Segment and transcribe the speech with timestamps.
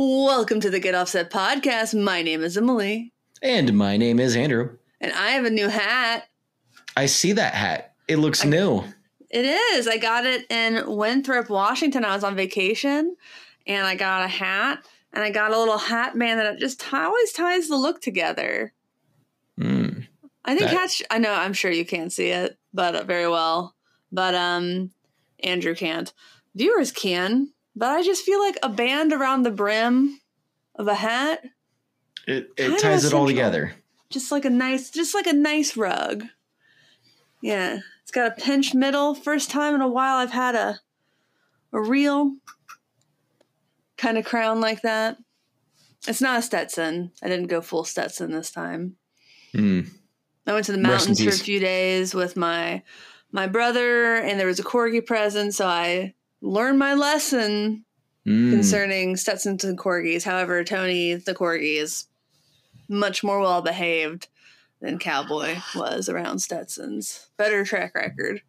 [0.00, 1.92] Welcome to the Get Offset podcast.
[2.00, 4.76] My name is Emily, And my name is Andrew.
[5.00, 6.28] and I have a new hat.
[6.96, 7.94] I see that hat.
[8.06, 8.84] It looks new.
[9.28, 9.88] It is.
[9.88, 12.04] I got it in Winthrop, Washington.
[12.04, 13.16] I was on vacation,
[13.66, 16.96] and I got a hat, and I got a little hat band that just t-
[16.96, 18.72] always ties the look together.
[19.58, 20.06] Mm.
[20.44, 21.02] I think That- hats.
[21.10, 21.32] I know.
[21.32, 23.74] I'm sure you can't see it, but uh, very well.
[24.12, 24.92] But um,
[25.42, 26.12] Andrew can't.
[26.54, 27.52] Viewers can.
[27.78, 30.20] But I just feel like a band around the brim
[30.74, 31.44] of a hat
[32.26, 33.74] It, it ties it all together.
[34.10, 36.24] just like a nice just like a nice rug.
[37.40, 39.14] Yeah it's got a pinched middle.
[39.14, 40.80] First time in a while i've had a
[41.72, 42.34] a real
[43.96, 45.18] kind of crown like that.
[46.06, 47.12] It's not a stetson.
[47.22, 48.96] I didn't go full stetson this time.
[49.54, 49.88] Mm.
[50.46, 52.82] i went to the mountains for a few days with my
[53.32, 57.84] my brother and there was a corgi present so i learned my lesson
[58.26, 58.50] Mm.
[58.50, 60.22] concerning Stetsons and corgis.
[60.22, 62.06] However, Tony the corgi is
[62.86, 64.28] much more well behaved
[64.82, 67.30] than Cowboy was around Stetsons.
[67.38, 68.42] Better track record.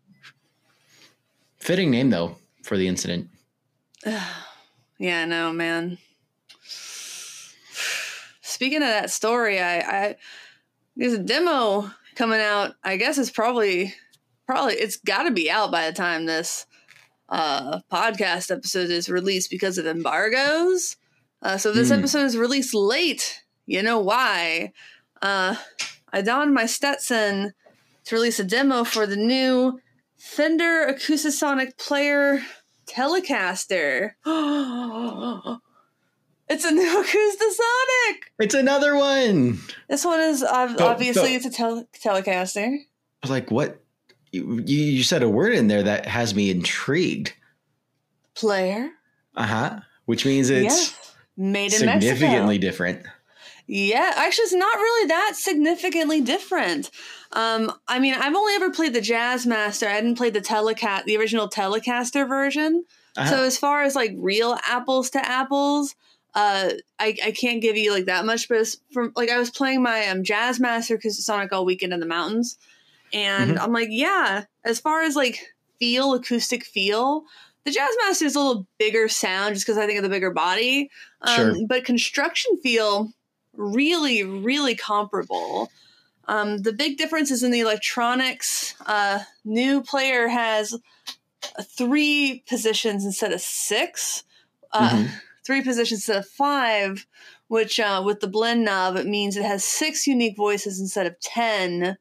[1.59, 3.30] Fitting name though for the incident.
[5.02, 5.98] Yeah, no, man.
[8.42, 10.16] Speaking of that story, I, I
[10.98, 12.76] there's a demo coming out.
[12.84, 13.94] I guess it's probably
[14.46, 16.66] probably it's got to be out by the time this
[17.30, 20.97] uh podcast episode is released because of embargoes.
[21.41, 21.95] Uh, so this Hmm.
[21.99, 23.41] episode is released late.
[23.66, 24.73] You know why?
[25.22, 25.55] Uh,
[26.11, 27.53] I donned my Stetson
[28.05, 29.80] to release a demo for the new
[30.17, 32.41] Fender Acoustasonic Player
[32.88, 34.11] Telecaster.
[36.50, 38.16] it's a new Acoustasonic.
[38.39, 39.59] It's another one.
[39.88, 41.35] This one is ob- Go- obviously go.
[41.35, 42.66] it's a tel- Telecaster.
[42.77, 42.85] I
[43.22, 43.81] was like, what?
[44.31, 47.34] You, you said a word in there that has me intrigued.
[48.35, 48.91] Player.
[49.35, 49.79] Uh huh.
[50.06, 50.95] Which means it's.
[51.38, 52.57] Made in significantly Mexico.
[52.57, 53.06] different.
[53.66, 56.89] Yeah, actually, it's not really that significantly different.
[57.31, 59.88] Um, I mean, I've only ever played the Jazzmaster.
[59.88, 62.84] I hadn't played the Telecat, the original Telecaster version.
[63.16, 63.29] Uh-huh.
[63.29, 65.95] So as far as like real apples to apples,
[66.34, 68.50] uh, I, I can't give you like that much.
[68.50, 71.94] But it's from like I was playing my um, Jazzmaster because it's Sonic all weekend
[71.94, 72.57] in the mountains,
[73.14, 73.62] and Mhm.
[73.62, 74.46] I'm like, yeah.
[74.66, 75.40] As far as like
[75.80, 77.24] feel, acoustic feel,
[77.66, 80.90] the Jazzmaster is a little bigger sound just because I think of the bigger body.
[81.22, 81.56] Um, Sure.
[81.68, 83.12] But construction feel
[83.53, 85.72] really, really comparable.
[86.28, 88.75] Um, the big difference is in the electronics.
[88.86, 90.75] Uh, new player has
[91.78, 94.24] three positions instead of six.
[94.72, 95.09] Uh, Mhm.
[95.46, 97.08] Three positions instead of five,
[97.48, 101.19] which uh, with the blend knob, it means it has six unique voices instead of
[101.22, 101.98] 10.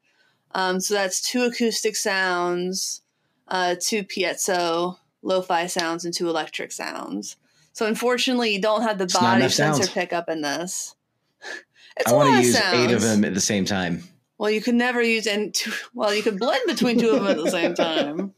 [0.53, 3.01] Um, so that's two acoustic sounds,
[3.47, 7.35] uh, two piezo lo fi sounds, and two electric sounds.
[7.73, 9.89] So unfortunately, you don't have the It's body sensor sounds.
[9.89, 10.95] pickup in this.
[11.97, 12.77] It's I want to use sounds.
[12.77, 14.03] eight of them at the same time.
[14.37, 17.27] Well, you could never use and two, well, you could blend between two of them
[17.27, 18.33] at the same time.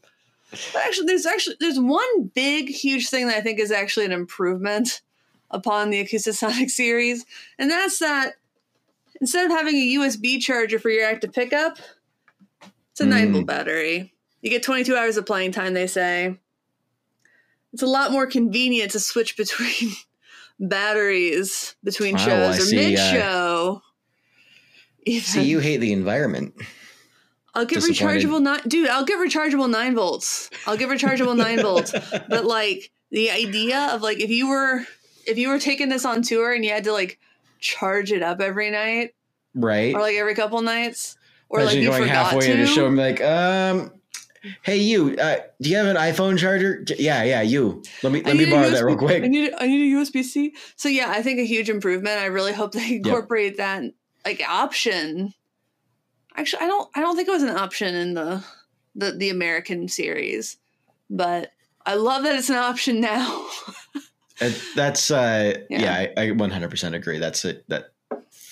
[0.50, 4.10] But actually, there's actually there's one big, huge thing that I think is actually an
[4.12, 5.00] improvement
[5.52, 7.24] upon the Acoustasonic series,
[7.56, 8.32] and that's that
[9.20, 11.78] instead of having a USB charger for your active pickup,
[12.92, 13.32] it's a nine Mm.
[13.32, 14.14] volt battery.
[14.40, 15.74] You get 22 hours of playing time.
[15.74, 16.38] They say
[17.72, 19.92] it's a lot more convenient to switch between
[20.60, 23.82] batteries between Oh, shows or see, uh, mid show.
[25.06, 26.54] See, you hate the environment.
[27.54, 28.88] I'll give rechargeable nine, dude.
[28.88, 30.48] I'll give rechargeable nine volts.
[30.66, 31.92] I'll give rechargeable nine volts.
[31.92, 34.80] But like the idea of like if you were
[35.26, 37.18] if you were taking this on tour and you had to like
[37.58, 39.14] charge it up every night
[39.54, 39.94] right?
[39.94, 41.16] or like every couple nights
[41.52, 42.52] or Imagine like you going forgot halfway to.
[42.52, 43.92] into show and be like, um,
[44.62, 46.82] hey, you, uh, do you have an iPhone charger?
[46.98, 47.82] Yeah, yeah, you.
[48.02, 49.22] Let me let me borrow that real quick.
[49.22, 50.54] I need I need a USB C.
[50.76, 52.18] So yeah, I think a huge improvement.
[52.18, 53.84] I really hope they incorporate that
[54.24, 55.34] like option.
[56.34, 58.42] Actually, I don't I don't think it was an option in the
[58.94, 60.56] the the American series,
[61.10, 61.52] but
[61.84, 63.46] I love that it's an option now.
[64.40, 65.80] Uh, That's uh, Yeah.
[65.82, 67.18] yeah, I, I 100% agree.
[67.18, 67.64] That's it.
[67.68, 67.91] That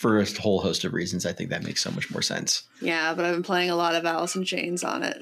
[0.01, 2.63] for a whole host of reasons, I think that makes so much more sense.
[2.81, 5.21] yeah, but I've been playing a lot of Alice in Chains on it.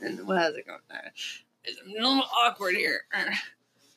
[0.00, 0.78] And what has it going?
[1.64, 3.00] It's a little awkward here.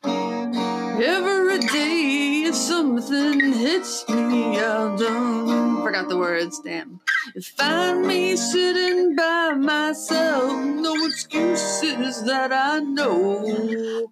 [0.04, 6.60] Every day if something hits me, I don't forgot the words.
[6.66, 7.00] Damn.
[7.36, 14.12] You find me sitting by myself, no excuses that I know.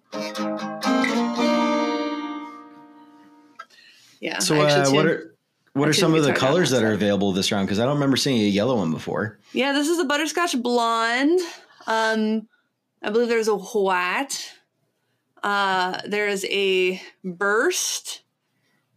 [4.20, 4.38] Yeah.
[4.38, 5.34] So, uh, what are
[5.72, 7.66] what I are some of the colors that are available this round?
[7.66, 9.38] Because I don't remember seeing a yellow one before.
[9.52, 11.40] Yeah, this is a butterscotch blonde.
[11.86, 12.48] Um,
[13.02, 14.54] I believe there's a white.
[15.42, 18.22] Uh, there's a burst.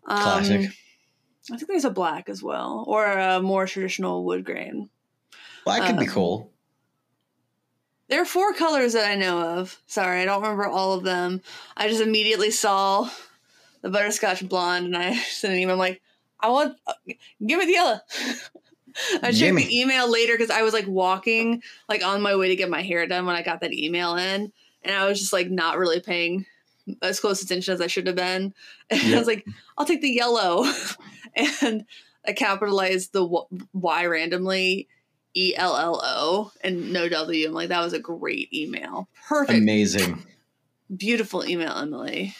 [0.05, 0.71] Um, Classic.
[1.49, 4.89] I think there's a black as well, or a more traditional wood grain.
[5.65, 6.51] Black could be um, cool.
[8.09, 9.81] There are four colors that I know of.
[9.87, 11.41] Sorry, I don't remember all of them.
[11.77, 13.09] I just immediately saw
[13.81, 15.73] the butterscotch blonde, and I sent an email.
[15.73, 16.01] I'm like,
[16.39, 16.93] I want, uh,
[17.45, 17.99] give me the yellow.
[19.23, 22.55] I checked the email later because I was like walking, like on my way to
[22.55, 24.51] get my hair done when I got that email in,
[24.83, 26.45] and I was just like not really paying
[27.01, 28.53] as close attention as I should have been.
[28.89, 29.45] And I was like,
[29.77, 30.65] I'll take the yellow,
[31.61, 31.85] and
[32.25, 33.27] I capitalized the
[33.73, 34.87] Y randomly.
[35.33, 37.47] E L L O and no W.
[37.47, 39.07] I'm like, that was a great email.
[39.29, 39.57] Perfect.
[39.59, 40.21] Amazing.
[40.97, 42.35] Beautiful email, Emily.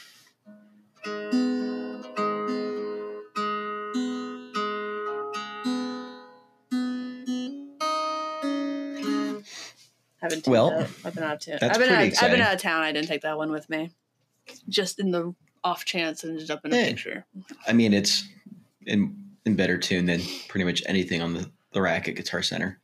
[10.22, 10.90] Haven't taken Well, that.
[11.04, 11.58] I've been out of town.
[11.60, 12.84] that's I've been out, I've been out of town.
[12.84, 13.92] I didn't take that one with me.
[14.70, 15.34] Just in the
[15.64, 16.90] off chance, ended up in a Hey.
[16.90, 17.26] picture.
[17.68, 18.24] I mean, it's
[18.86, 22.80] in in better tune than pretty much anything on the, the rack at Guitar Center.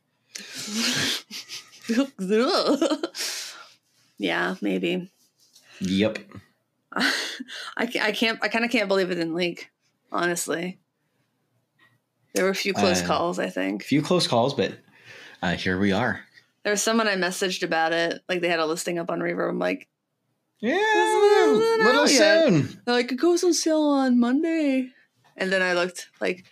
[4.18, 5.10] yeah, maybe.
[5.80, 6.18] Yep.
[7.76, 9.70] I can't, I can't, I kind of can't believe it didn't leak,
[10.10, 10.78] honestly.
[12.34, 13.82] There were a few close Uh, calls, I think.
[13.82, 14.72] A few close calls, but
[15.42, 16.20] uh, here we are.
[16.64, 18.20] There was someone I messaged about it.
[18.28, 19.48] Like they had a listing up on Reverb.
[19.48, 19.88] I'm like,
[20.60, 22.48] Yeah, isn't little out yet.
[22.48, 22.80] soon.
[22.84, 24.90] they're like, it goes on sale on Monday.
[25.38, 26.44] And then I looked like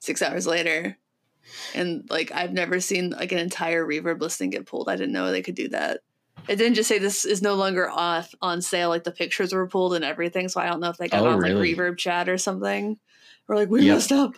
[0.00, 0.98] six hours later
[1.74, 4.88] and like I've never seen like an entire Reverb listing get pulled.
[4.88, 6.00] I didn't know they could do that.
[6.48, 8.88] It didn't just say this is no longer off on sale.
[8.88, 10.48] Like the pictures were pulled and everything.
[10.48, 11.74] So I don't know if they got Oh, on really?
[11.74, 12.98] like Reverb chat or something.
[13.46, 13.94] We're like, we Yep.
[13.94, 14.34] messed up.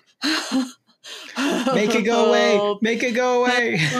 [1.75, 2.77] Make it go away.
[2.83, 3.79] Make it go away.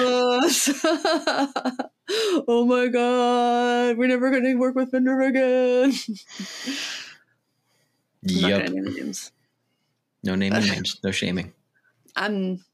[2.49, 5.93] oh my god, we're never gonna work with Fender again.
[8.27, 8.59] Yep.
[8.67, 9.33] gonna name the names.
[10.25, 10.99] No naming names.
[11.05, 11.53] No shaming.
[12.17, 12.65] I'm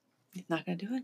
[0.48, 1.02] not gonna do it.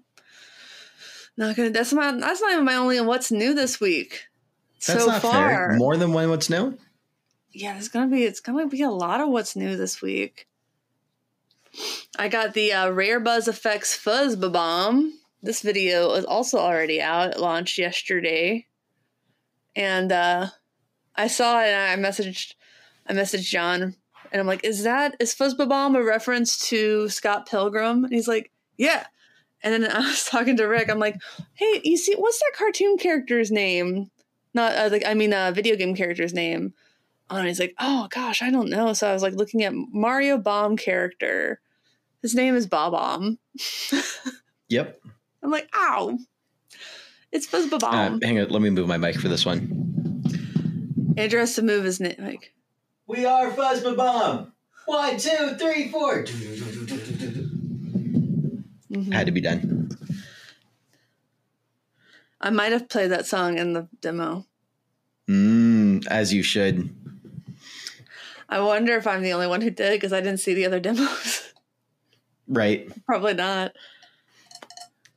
[1.37, 1.71] Not gonna.
[1.71, 2.13] That's my.
[2.13, 3.01] That's not even my only.
[3.01, 4.25] What's new this week?
[4.87, 5.73] That's so far, fair.
[5.77, 6.79] More than one what's new?
[7.53, 8.25] yeah, there's gonna be.
[8.25, 10.47] It's gonna be a lot of what's new this week.
[12.19, 15.13] I got the uh, Rare Buzz Effects Fuzz Bomb.
[15.43, 17.33] This video is also already out.
[17.33, 18.67] It launched yesterday,
[19.75, 20.47] and uh,
[21.15, 21.69] I saw it.
[21.69, 22.55] and I messaged.
[23.07, 23.95] I messaged John,
[24.33, 28.29] and I'm like, "Is that is Fuzz Bomb a reference to Scott Pilgrim?" And he's
[28.29, 29.07] like, "Yeah."
[29.63, 30.91] And then I was talking to Rick.
[30.91, 31.17] I'm like,
[31.55, 34.11] "Hey, you see, what's that cartoon character's name?
[34.55, 36.75] Not uh, like I mean, a video game character's name."
[37.29, 40.39] And he's like, "Oh gosh, I don't know." So I was like looking at Mario
[40.39, 41.61] Bomb character.
[42.23, 43.39] His name is Bob-omb.
[44.69, 45.01] Yep.
[45.43, 46.19] I'm like, "Ow!"
[47.33, 48.49] It's Fuzz Uh, hang on.
[48.49, 50.23] Let me move my mic for this one.
[51.17, 52.17] Andrew has to move his name.
[52.19, 52.53] Like,
[53.07, 54.51] We are Fuzz Bob-Omb.
[54.87, 56.25] One, two, three, four.
[58.91, 59.13] mhm.
[59.13, 59.91] Had to be done.
[62.41, 64.45] I might have played that song in the demo.
[65.29, 66.89] Mm, as you should.
[68.49, 70.81] I wonder if I'm the only one who did because I didn't see the other
[70.81, 71.43] demos.
[72.49, 72.89] Right.
[73.07, 73.73] Probably not.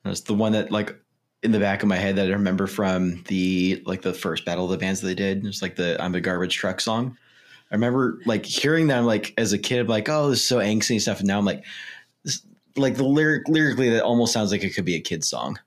[0.04, 0.96] That's the one that like
[1.44, 4.66] in the back of my head that I remember from the like the first battle
[4.66, 5.46] of the bands that they did.
[5.46, 7.16] It's like the I'm a garbage truck song.
[7.72, 10.92] I remember like hearing them like as a kid, like, oh, this is so angsty
[10.92, 11.20] and stuff.
[11.20, 11.64] And now I'm like,
[12.24, 12.42] this,
[12.76, 15.60] like the lyric lyrically, that almost sounds like it could be a kid's song.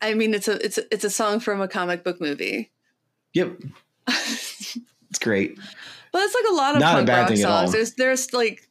[0.00, 2.70] I mean, it's a it's a, it's a song from a comic book movie.
[3.34, 3.60] Yep,
[4.08, 5.58] it's great.
[6.12, 7.58] But it's like a lot of Not a punk bad rock thing at all.
[7.62, 7.72] songs.
[7.72, 8.68] There's there's like,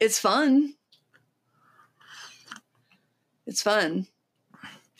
[0.00, 0.74] it's fun.
[3.46, 4.06] It's fun.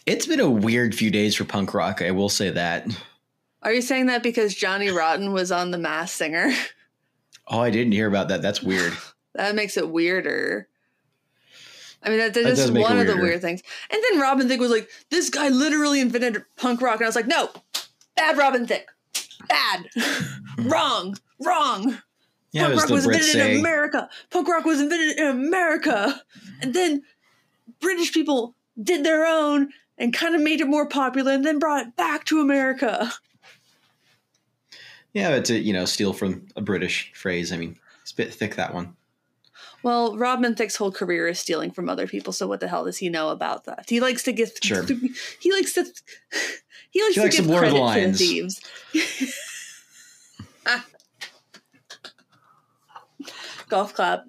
[0.07, 2.01] It's been a weird few days for punk rock.
[2.01, 2.87] I will say that.
[3.63, 6.53] Are you saying that because Johnny Rotten was on The Masked Singer?
[7.49, 8.43] Oh, I didn't hear about that.
[8.43, 8.93] That's weird.
[9.35, 10.69] that makes it weirder.
[12.03, 13.63] I mean, that, that That is one of the weird things.
[13.91, 17.17] And then Robin Thicke was like, "This guy literally invented punk rock," and I was
[17.17, 17.51] like, "No,
[18.15, 18.89] bad Robin Thicke,
[19.49, 19.87] bad,
[20.59, 21.99] wrong, wrong."
[22.53, 23.61] Yeah, punk as rock was Brits invented in.
[23.61, 24.09] America.
[24.31, 26.23] Punk rock was invented in America,
[26.63, 27.03] and then
[27.81, 31.87] British people did their own and kind of made it more popular, and then brought
[31.87, 33.13] it back to America.
[35.17, 37.51] Yeah, but to you know steal from a British phrase.
[37.51, 38.95] I mean, it's a bit thick that one.
[39.83, 42.99] Well, Robin Thicke's whole career is stealing from other people, so what the hell does
[42.99, 43.87] he know about that?
[43.89, 44.53] He likes to give.
[44.63, 44.85] Sure.
[45.41, 45.87] He likes to.
[46.91, 48.61] He likes He to likes give to the credit to the thieves.
[53.69, 54.25] Golf clap.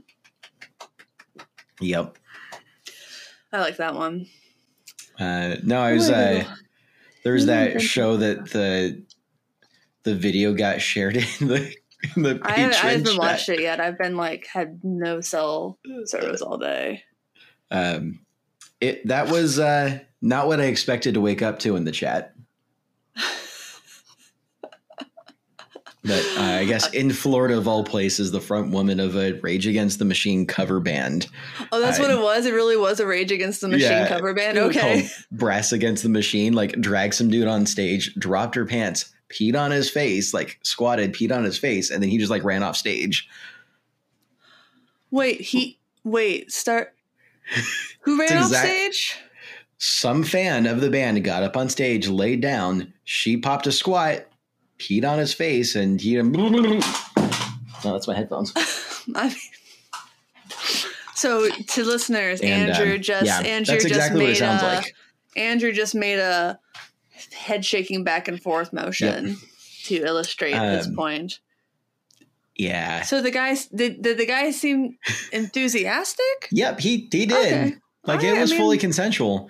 [1.82, 2.17] Yep.
[3.53, 4.27] I like that one.
[5.20, 6.56] Uh, no, I was Where uh,
[7.24, 9.01] There's Mm, that show that the
[10.07, 11.73] the video got shared in the
[12.15, 13.81] in the I haven't, I haven't watched it yet.
[13.81, 17.03] I've been like had no cell service all day.
[17.69, 18.19] Um,
[18.79, 22.33] it that was uh, not what I expected to wake up to in the chat.
[26.03, 29.67] But uh, I guess in Florida, of all places, the front woman of a Rage
[29.67, 31.27] Against the Machine cover band,
[31.73, 32.45] Oh, that's what it was.
[32.45, 34.57] It really was a Rage Against the Machine Yeah, cover band.
[34.57, 35.09] Okay.
[35.31, 39.72] Brass Against the Machine, like dragged some dude on stage, dropped her pants, peed on
[39.72, 42.77] his face, like squatted, peed on his face, and then he just like ran off
[42.77, 43.27] stage.
[45.12, 46.93] Wait, he wait, start
[48.01, 49.19] who ran off exact- stage?
[49.79, 54.25] Some fan of the band got up on stage, laid down, she popped a squat,
[54.79, 56.22] peed on his face, and he.
[57.86, 58.51] No, that's my headphones.
[59.15, 59.38] I mean,
[61.13, 64.39] so to listeners, And, Andrew um, just yeah, Andrew that's just exactly what made it
[64.39, 64.96] sounds a, like.
[65.36, 66.60] Andrew just made a
[67.33, 69.38] head shaking back and forth motion
[69.86, 71.39] to illustrate Um, point.
[72.55, 73.03] Yeah.
[73.03, 74.97] So the guys did, did the guy seem
[75.31, 76.50] enthusiastic?
[76.51, 77.31] Yep, he he did.
[77.31, 77.75] Okay.
[78.05, 79.50] Like it I was mean- fully consensual.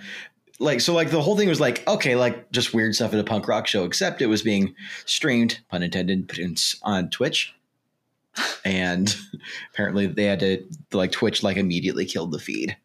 [0.59, 3.24] Like so, like the whole thing was like okay, like just weird stuff at a
[3.24, 3.86] punk rock show.
[3.86, 4.74] Except it was being
[5.05, 6.31] streamed, pun intended,
[6.81, 7.53] on Twitch,
[8.65, 9.15] and
[9.74, 12.75] apparently they had to like Twitch like immediately killed the feed.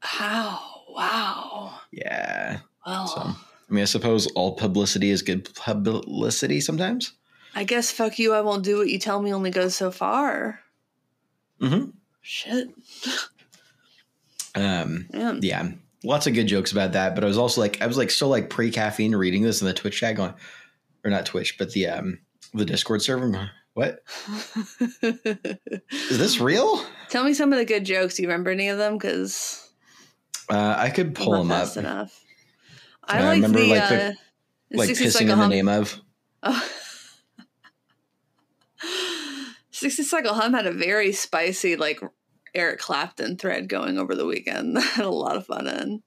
[0.00, 0.58] How?
[0.88, 1.78] Wow.
[1.92, 2.60] Yeah.
[2.86, 3.36] Well, So
[3.74, 7.12] I mean, I suppose all publicity is good publicity sometimes.
[7.56, 8.32] I guess fuck you.
[8.32, 9.34] I won't do what you tell me.
[9.34, 10.60] Only goes so far.
[11.60, 11.90] Mm-hmm.
[12.22, 12.68] Shit.
[14.54, 15.40] Um, Man.
[15.42, 15.72] yeah,
[16.04, 17.16] lots of good jokes about that.
[17.16, 19.66] But I was also like, I was like so like pre caffeine reading this in
[19.66, 20.34] the Twitch chat, going,
[21.04, 22.20] or not Twitch, but the um
[22.52, 23.50] the Discord server.
[23.72, 24.04] What
[25.02, 26.80] is this real?
[27.08, 28.14] Tell me some of the good jokes.
[28.14, 28.96] Do you remember any of them?
[28.98, 29.68] Because
[30.48, 31.76] Uh, I could pull them up.
[31.76, 32.20] enough.
[33.08, 34.12] I I like remember, the, like, the- uh,
[34.70, 36.00] the Like 60 pissing cycle in the name of.
[36.42, 36.68] Oh.
[39.70, 42.00] 60 cycle hum had a very spicy like
[42.54, 44.78] Eric Clapton thread going over the weekend.
[44.78, 46.02] Had a lot of fun in.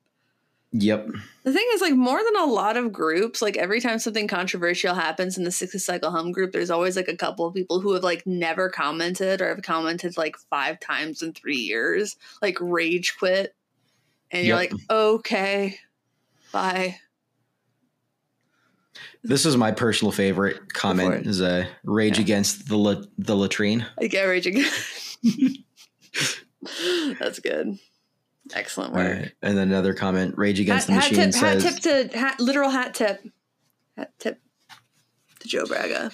[0.74, 1.08] Yep.
[1.44, 4.94] The thing is, like, more than a lot of groups, like, every time something controversial
[4.94, 7.94] happens in the 60 Cycle Hum group, there's always, like, a couple of people who
[7.94, 13.18] have, like, never commented or have commented, like, five times in three years, like, rage
[13.18, 13.56] quit.
[14.30, 15.80] And you're like, okay,
[16.52, 16.98] bye.
[19.24, 21.26] This is my personal favorite comment.
[21.28, 22.24] is a rage Yeah.
[22.24, 23.86] against the la- the latrine.
[24.02, 24.70] I get rage again.
[27.20, 27.78] That's good.
[28.54, 29.26] Excellent work.
[29.26, 31.80] Uh, and then another comment: rage against hat, the hat machine tip, hat says.
[31.82, 33.22] tip to hat, literal hat tip.
[33.98, 34.40] Hat tip
[35.40, 36.12] to Joe Braga.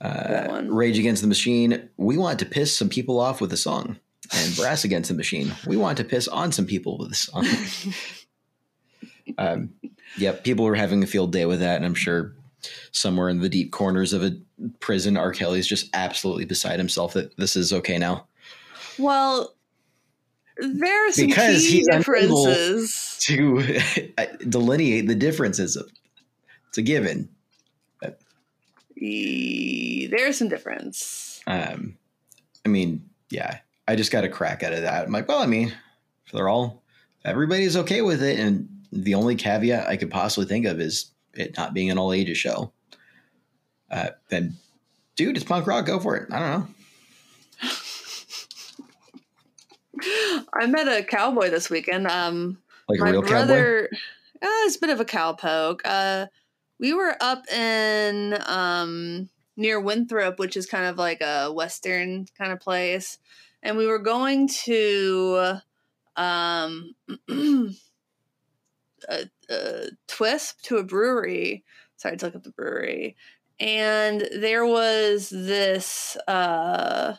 [0.00, 0.70] Uh, one.
[0.74, 3.98] Rage Against the Machine, we want to piss some people off with a song.
[4.34, 7.46] And Brass Against the Machine, we want to piss on some people with a song.
[9.38, 9.70] um,
[10.16, 12.34] yep, people were having a field day with that, and I'm sure
[12.92, 14.36] somewhere in the deep corners of a
[14.80, 15.32] prison, R.
[15.32, 18.26] Kelly's just absolutely beside himself that this is okay now.
[18.98, 19.54] Well,
[20.56, 23.18] there are some Because key differences.
[23.22, 23.80] To
[24.48, 25.90] delineate the differences, of,
[26.68, 27.28] it's a given.
[28.98, 31.42] There's some difference.
[31.46, 31.98] Um,
[32.64, 35.04] I mean, yeah, I just got a crack out of that.
[35.04, 35.74] I'm like, well, I mean,
[36.26, 36.82] if they're all,
[37.24, 38.40] everybody's okay with it.
[38.40, 42.12] And the only caveat I could possibly think of is it not being an all
[42.12, 42.72] ages show.
[43.90, 44.56] Uh, then,
[45.16, 45.86] dude, it's punk rock.
[45.86, 46.32] Go for it.
[46.32, 46.68] I don't know.
[50.52, 52.06] I met a cowboy this weekend.
[52.06, 53.28] Um, Like a my real cowboy.
[53.28, 53.88] brother,
[54.42, 55.80] uh, it's a bit of a cowpoke.
[55.84, 56.26] Uh,
[56.78, 62.52] we were up in um, near Winthrop, which is kind of like a western kind
[62.52, 63.18] of place,
[63.62, 65.58] and we were going to
[66.16, 66.94] um,
[69.08, 71.64] a, a Twisp to a brewery.
[71.96, 73.16] Sorry to look up the brewery,
[73.60, 76.16] and there was this.
[76.28, 77.16] Uh,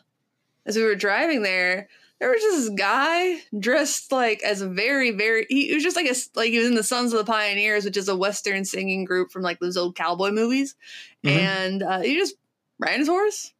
[0.65, 1.88] as we were driving there,
[2.20, 6.08] there was this guy dressed like as a very very he, he was just like
[6.08, 9.06] a like he was in the sons of the pioneers which is a western singing
[9.06, 10.75] group from like those old cowboy movies
[11.24, 11.29] Mhm.
[11.32, 12.36] and uh, he just
[12.79, 13.53] ran his horse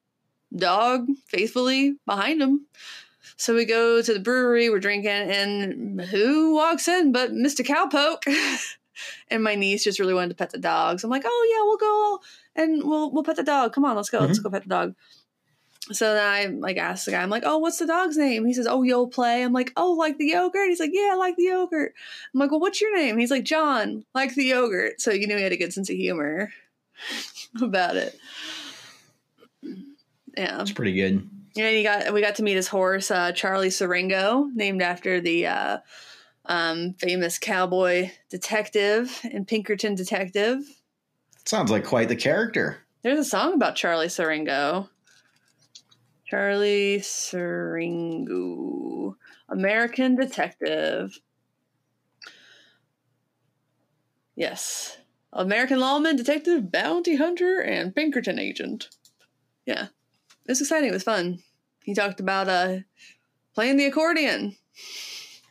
[0.56, 2.66] dog faithfully behind him
[3.36, 8.24] so we go to the brewery we're drinking and who walks in but mr cowpoke
[9.30, 11.78] and my niece just really wanted to pet the dogs i'm like oh yeah we'll
[11.78, 12.20] go
[12.56, 14.44] and we'll we'll pet the dog come on let's go let's mm-hmm.
[14.44, 14.96] go pet the dog
[15.92, 18.46] so then I like asked the guy, I'm like, oh, what's the dog's name?
[18.46, 19.44] He says, oh, Yoplait.
[19.44, 20.68] I'm like, oh, like the yogurt?
[20.68, 21.94] He's like, yeah, like the yogurt.
[22.34, 23.18] I'm like, well, what's your name?
[23.18, 25.00] He's like, John, like the yogurt.
[25.00, 26.52] So you knew he had a good sense of humor
[27.62, 28.20] about it.
[30.36, 30.62] Yeah.
[30.62, 31.28] It's pretty good.
[31.58, 35.48] And he got we got to meet his horse, uh, Charlie Siringo, named after the
[35.48, 35.78] uh,
[36.46, 40.62] um, famous cowboy detective and Pinkerton Detective.
[41.46, 42.84] Sounds like quite the character.
[43.02, 44.90] There's a song about Charlie Siringo.
[46.26, 48.26] Charlie Siringo,
[49.48, 51.18] American Detective.
[54.36, 54.98] Yes.
[55.34, 58.90] American lawman, detective, bounty hunter, and Pinkerton agent.
[59.66, 59.86] Yeah.
[59.86, 60.90] It was exciting.
[60.90, 61.40] It was fun.
[61.88, 62.80] He talked about uh,
[63.56, 64.58] playing the accordion.
[64.74, 65.42] He's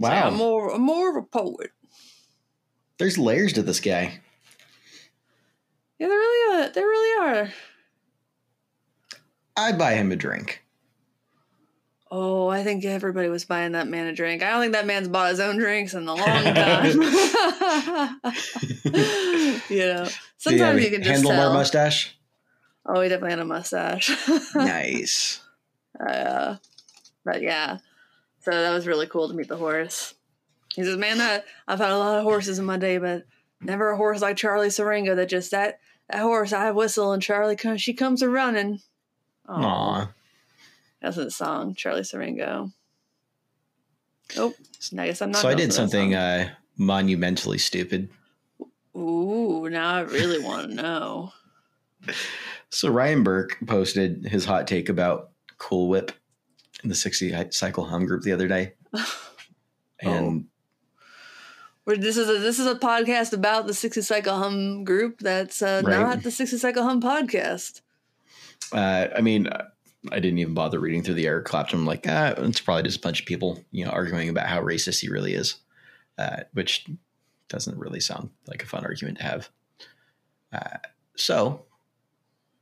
[0.00, 0.26] like, Wow.
[0.26, 1.70] I'm more, I'm more of a poet.
[2.98, 4.18] There's layers to this guy.
[6.00, 6.68] Yeah, there really are.
[6.70, 7.52] There really are.
[9.56, 10.64] I'd buy him a drink.
[12.10, 14.42] Oh, I think everybody was buying that man a drink.
[14.42, 16.86] I don't think that man's bought his own drinks in a long time.
[19.70, 21.52] you know, Did he have sometimes a you can just handlebar tell.
[21.54, 22.18] mustache.
[22.84, 24.10] Oh, he definitely had a mustache.
[24.54, 25.40] nice.
[26.00, 26.56] uh,
[27.24, 27.78] but yeah,
[28.40, 30.14] so that was really cool to meet the horse.
[30.74, 33.24] He says, "Man, that I've had a lot of horses in my day, but
[33.60, 35.14] never a horse like Charlie Siringo.
[35.14, 38.80] That just that that horse I whistle and Charlie comes, she comes a running."
[39.48, 39.64] Aw.
[39.64, 40.12] Aw.
[41.00, 42.72] That's the song, Charlie Siringo.
[44.36, 44.54] Nope.
[44.98, 45.42] I guess I'm not.
[45.42, 48.08] So I did something uh, monumentally stupid.
[48.96, 51.32] Ooh, now I really want to know.
[52.70, 56.12] So Ryan Burke posted his hot take about Cool Whip
[56.82, 58.74] in the 60 cycle hum group the other day.
[60.00, 60.46] And
[61.84, 65.20] Where this is a this is a podcast about the 60 Cycle Hum group.
[65.20, 65.92] That's uh, Right.
[65.96, 67.82] not the 60 Cycle Hum podcast.
[68.72, 69.48] uh, I mean,
[70.10, 71.78] I didn't even bother reading through the Eric Clapton.
[71.80, 74.60] I'm like, ah, it's probably just a bunch of people, you know, arguing about how
[74.60, 75.56] racist he really is,
[76.18, 76.84] uh, which
[77.48, 79.50] doesn't really sound like a fun argument to have.
[80.52, 80.78] Uh,
[81.16, 81.64] so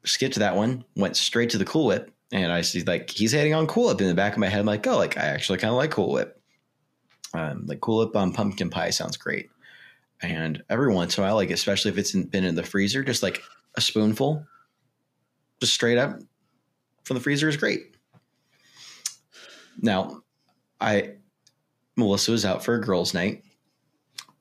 [0.05, 3.55] skipped that one, went straight to the Cool Whip, and I see like he's hating
[3.55, 4.61] on Cool Whip in the back of my head.
[4.61, 6.41] I'm like, oh, like I actually kind of like Cool Whip.
[7.35, 9.51] Um, like Cool Whip on pumpkin pie sounds great.
[10.23, 13.03] And every once in a while, like especially if it's in, been in the freezer,
[13.03, 13.43] just like
[13.77, 14.45] a spoonful,
[15.61, 16.19] just straight up
[17.05, 17.97] from the freezer is great.
[19.81, 20.23] Now,
[20.81, 21.15] I
[21.97, 23.45] Melissa was out for a girls' night,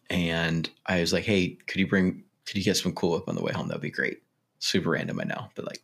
[0.10, 2.23] and I was like, "Hey, could you bring?
[2.45, 3.67] Could you get some Cool Whip on the way home?
[3.67, 4.21] That'd be great."
[4.59, 5.81] Super random, I know, but like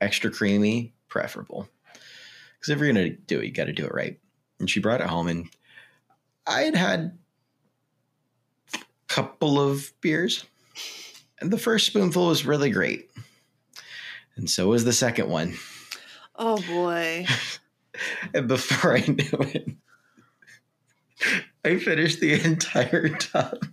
[0.00, 1.68] extra creamy, preferable.
[2.54, 4.18] Because if you're gonna do it, you got to do it right.
[4.58, 5.48] And she brought it home, and
[6.46, 7.18] I had had
[8.74, 10.44] a couple of beers,
[11.40, 13.10] and the first spoonful was really great,
[14.34, 15.54] and so was the second one.
[16.34, 17.26] Oh boy.
[18.32, 19.68] And before I knew it,
[21.64, 23.66] I finished the entire tub.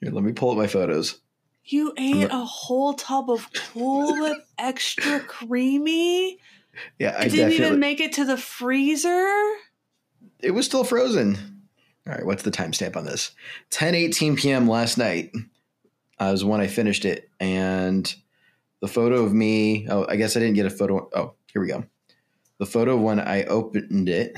[0.00, 1.20] Here, let me pull up my photos.
[1.64, 6.38] You ate a whole tub of Cool Whip extra creamy?
[6.98, 9.28] Yeah, I It didn't even make it to the freezer?
[10.40, 11.36] it was still frozen.
[12.06, 13.32] All right, what's the timestamp on this?
[13.70, 14.68] 10 18 p.m.
[14.68, 15.32] last night
[16.18, 17.28] uh, was when I finished it.
[17.40, 18.12] And
[18.80, 21.10] the photo of me, oh, I guess I didn't get a photo.
[21.14, 21.84] Oh, here we go.
[22.58, 24.36] The photo of when I opened it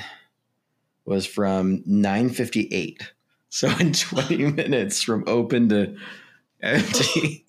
[1.05, 3.03] was from 9:58.
[3.51, 5.97] So in 20 minutes from open to
[6.63, 7.45] empty.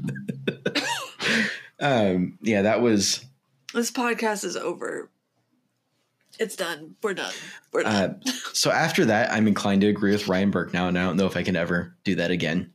[1.80, 3.24] um, yeah, that was
[3.74, 5.10] This podcast is over.
[6.38, 6.96] It's done.
[7.02, 7.34] We're done.
[7.72, 8.20] We're done.
[8.26, 11.18] Uh, so after that, I'm inclined to agree with Ryan Burke now, and I don't
[11.18, 12.72] know if I can ever do that again.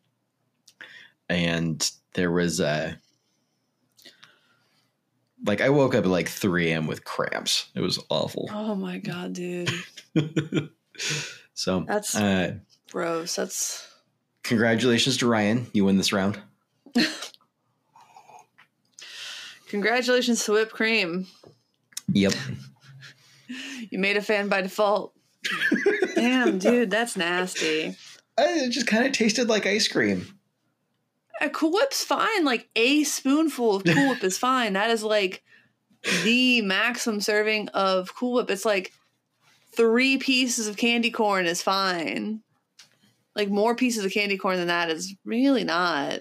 [1.28, 2.94] And there was uh
[5.44, 6.86] like I woke up at like 3 a.m.
[6.86, 7.70] with cramps.
[7.74, 8.48] It was awful.
[8.54, 9.72] oh my god, dude.
[11.56, 12.56] so That's uh
[12.92, 13.36] gross.
[13.36, 13.88] That's
[14.44, 15.68] congratulations to Ryan.
[15.74, 16.40] You win this round.
[19.68, 21.26] congratulations to whipped cream.
[22.14, 22.34] Yep.
[23.90, 25.14] You made a fan by default.
[26.16, 27.96] Damn, dude, that's nasty.
[28.38, 30.28] It just kind of tasted like ice cream.
[31.42, 32.46] A Cool Whip's fine.
[32.46, 34.74] Like a spoonful of Cool Whip is fine.
[34.74, 35.44] That is like
[36.24, 38.50] the maximum serving of Cool Whip.
[38.50, 38.94] It's like
[39.76, 42.42] three pieces of candy corn is fine.
[43.36, 46.20] Like more pieces of candy corn than that is really not.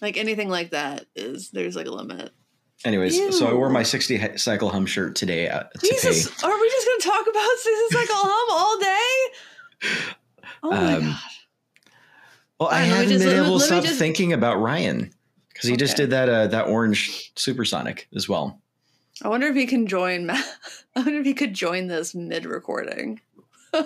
[0.00, 2.30] Like anything like that is there's like a limit.
[2.84, 6.46] Anyways, so I wore my 60 cycle hum shirt today uh, to Jesus, pay.
[6.46, 10.14] are we just gonna talk about 60 Cycle Hum all day?
[10.60, 11.16] Oh my Um, god.
[12.60, 15.10] Well, I let haven't just- been me- able to stop just- thinking about Ryan
[15.52, 18.60] because he just did that uh, that orange supersonic as well.
[19.22, 20.30] I wonder if he can join.
[20.30, 20.42] I
[20.96, 23.20] wonder if he could join this mid recording.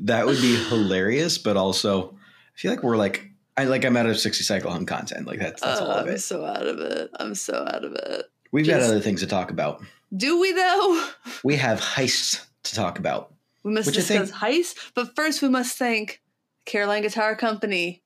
[0.00, 4.06] That would be hilarious, but also I feel like we're like I like I'm out
[4.06, 5.26] of 60 cycle hum content.
[5.26, 6.18] Like that's that's Oh, all of I'm it.
[6.18, 7.10] so out of it.
[7.18, 8.26] I'm so out of it.
[8.52, 9.82] We've got other things to talk about.
[10.16, 11.08] Do we though?
[11.44, 13.32] We have heists to talk about.
[13.64, 16.22] We must Which I think- discuss heist, but first we must thank
[16.66, 18.02] Caroline Guitar Company.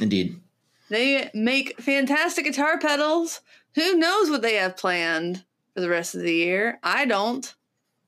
[0.00, 0.40] Indeed.
[0.88, 3.40] They make fantastic guitar pedals.
[3.74, 6.78] Who knows what they have planned for the rest of the year?
[6.82, 7.54] I don't.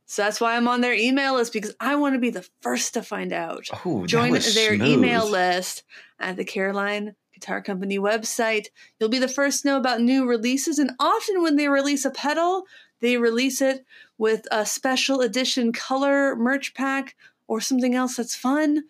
[0.07, 2.95] So that's why I'm on their email list because I want to be the first
[2.95, 3.67] to find out.
[3.85, 4.83] Oh, Join their smooth.
[4.83, 5.83] email list
[6.21, 8.67] at the Caroline Guitar Company website.
[8.99, 12.11] You'll be the first to know about new releases, and often when they release a
[12.11, 12.65] pedal,
[13.01, 13.85] they release it
[14.17, 17.17] with a special edition color merch pack
[17.49, 18.85] or something else that's fun.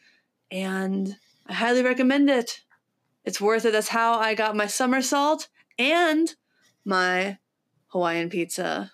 [0.50, 2.60] And I highly recommend it.
[3.24, 3.72] It's worth it.
[3.72, 6.34] That's how I got my somersault and
[6.84, 7.38] my
[7.88, 8.90] Hawaiian pizza.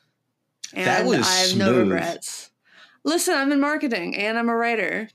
[0.74, 2.50] And That was I have no regrets.
[3.04, 5.08] Listen, I'm in marketing and I'm a writer.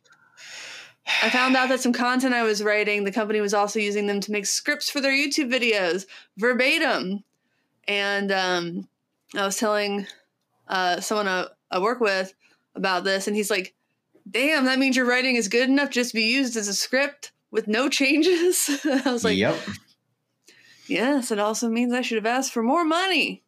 [1.24, 4.20] I found out that some content I was writing, the company was also using them
[4.20, 6.06] to make scripts for their YouTube videos
[6.38, 7.24] verbatim.
[7.88, 8.88] And um,
[9.34, 10.06] I was telling
[10.68, 12.34] uh, someone I, I work with
[12.76, 13.74] about this, and he's like,
[14.30, 17.32] Damn, that means your writing is good enough just to be used as a script
[17.50, 18.70] with no changes.
[19.06, 19.58] I was like, yep.
[20.88, 23.44] Yes, it also means I should have asked for more money.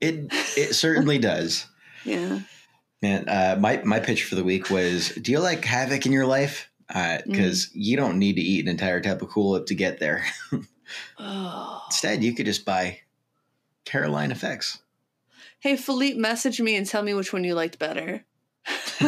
[0.00, 1.66] It it certainly does.
[2.04, 2.40] Yeah.
[3.02, 6.26] Man, uh, my my pitch for the week was: Do you like havoc in your
[6.26, 6.68] life?
[6.88, 7.70] Because Mm.
[7.74, 10.24] you don't need to eat an entire tub of Cool Whip to get there.
[11.18, 11.82] Oh.
[11.88, 13.00] Instead, you could just buy
[13.84, 14.78] Caroline Effects.
[15.60, 18.24] Hey, Philippe, message me and tell me which one you liked better.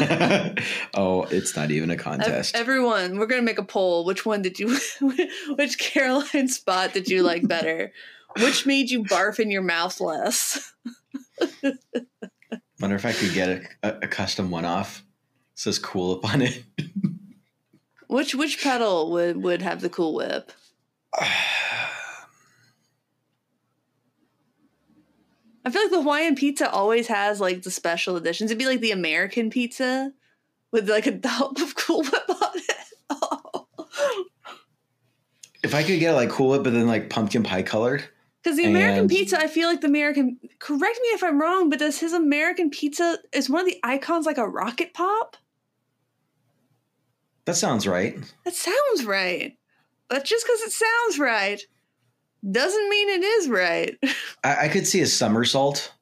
[0.95, 2.55] oh, it's not even a contest.
[2.55, 4.05] Everyone, we're gonna make a poll.
[4.05, 4.77] Which one did you?
[5.57, 7.93] Which Caroline spot did you like better?
[8.39, 10.73] Which made you barf in your mouth less?
[12.81, 15.05] Wonder if I could get a, a, a custom one off.
[15.55, 16.65] says Cool Whip on it.
[18.11, 20.51] Which which pedal would would have the cool whip?
[21.15, 21.29] I
[25.71, 28.51] feel like the Hawaiian pizza always has like the special editions.
[28.51, 30.13] It'd be like the American pizza
[30.73, 32.77] with like a dollop of Cool Whip on it.
[33.11, 33.69] Oh.
[35.63, 38.03] if I could get like Cool Whip, but then like pumpkin pie colored.
[38.43, 40.39] Because the American And- pizza, I feel like the American.
[40.59, 44.25] Correct me if I'm wrong, but does his American pizza is one of the icons
[44.27, 45.37] like a rocket pop?
[47.45, 48.17] That sounds right.
[48.45, 49.57] That sounds right,
[50.09, 51.61] but just because it sounds right
[52.51, 53.99] doesn't mean it is right.
[54.45, 55.93] I, I could see a somersault,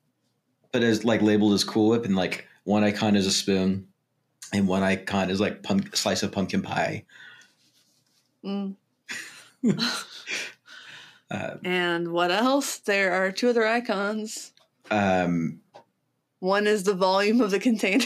[0.73, 3.89] but as like labeled as Cool Whip, and like one icon is a spoon,
[4.53, 7.05] and one icon is like pump, slice of pumpkin pie.
[8.45, 8.77] Mm.
[11.31, 12.79] Uh, And what else?
[12.79, 14.53] There are two other icons.
[14.91, 15.61] um,
[16.41, 18.05] One is the volume of the container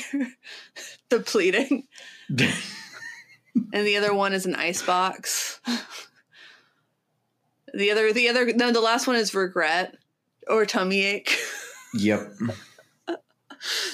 [1.08, 1.86] depleting,
[2.28, 5.60] and the other one is an ice box.
[7.74, 9.96] The other, the other, no, the last one is regret
[10.48, 11.36] or tummy ache.
[11.94, 12.32] yep.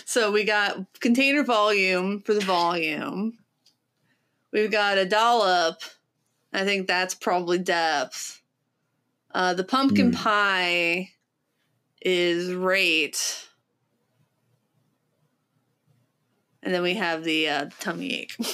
[0.06, 3.36] So we got container volume for the volume.
[4.50, 5.82] We've got a dollop.
[6.54, 8.40] I think that's probably depth.
[9.38, 10.14] Uh, the pumpkin Hmm.
[10.16, 11.10] pie
[12.02, 13.46] is rate.
[16.60, 18.34] And then we have the uh, tummy ache.
[18.40, 18.48] is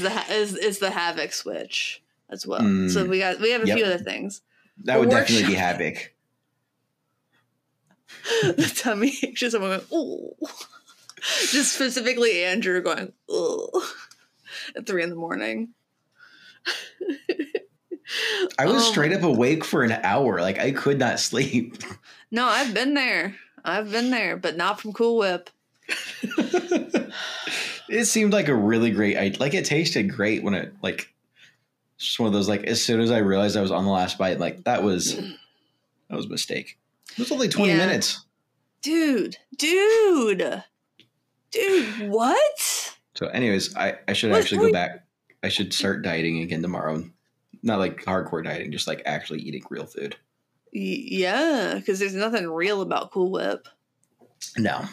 [0.00, 2.62] the ha- is, is the havoc switch as well.
[2.62, 2.88] Hmm.
[2.88, 3.76] So we got we have a Yep.
[3.76, 4.40] few other things.
[4.84, 6.14] That would A definitely be havoc.
[8.40, 10.34] the tummy ache, just someone going, ooh.
[11.50, 13.68] Just specifically Andrew going, ooh,
[14.74, 15.74] at three in the morning.
[18.58, 20.40] I was Oh straight up awake for an hour.
[20.40, 21.76] Like I could not sleep.
[22.30, 23.36] No, I've been there.
[23.64, 25.50] I've been there, but not from Cool Whip.
[27.88, 29.16] it seemed like a really great.
[29.16, 31.10] I like it tasted great when it like.
[31.96, 34.18] Just one of those like as soon as I realized I was on the last
[34.18, 36.76] bite, like that was that was a mistake.
[37.12, 37.78] It was only twenty Yeah.
[37.86, 38.24] minutes.
[38.82, 40.62] Dude, dude,
[41.52, 42.96] dude, what?
[43.14, 45.04] So, anyways, I I should What- actually go back.
[45.44, 47.08] I should start dieting again tomorrow.
[47.64, 50.14] Not like hardcore dieting, just like actually eating real food.
[50.74, 53.66] Y- yeah, because there's nothing real about Cool Whip.
[54.58, 54.84] No,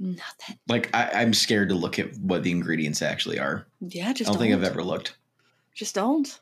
[0.00, 0.58] Nothing.
[0.68, 3.66] like I, I'm scared to look at what the ingredients actually are.
[3.80, 5.16] Yeah, I just don't think I've ever looked.
[5.74, 6.40] Just don't.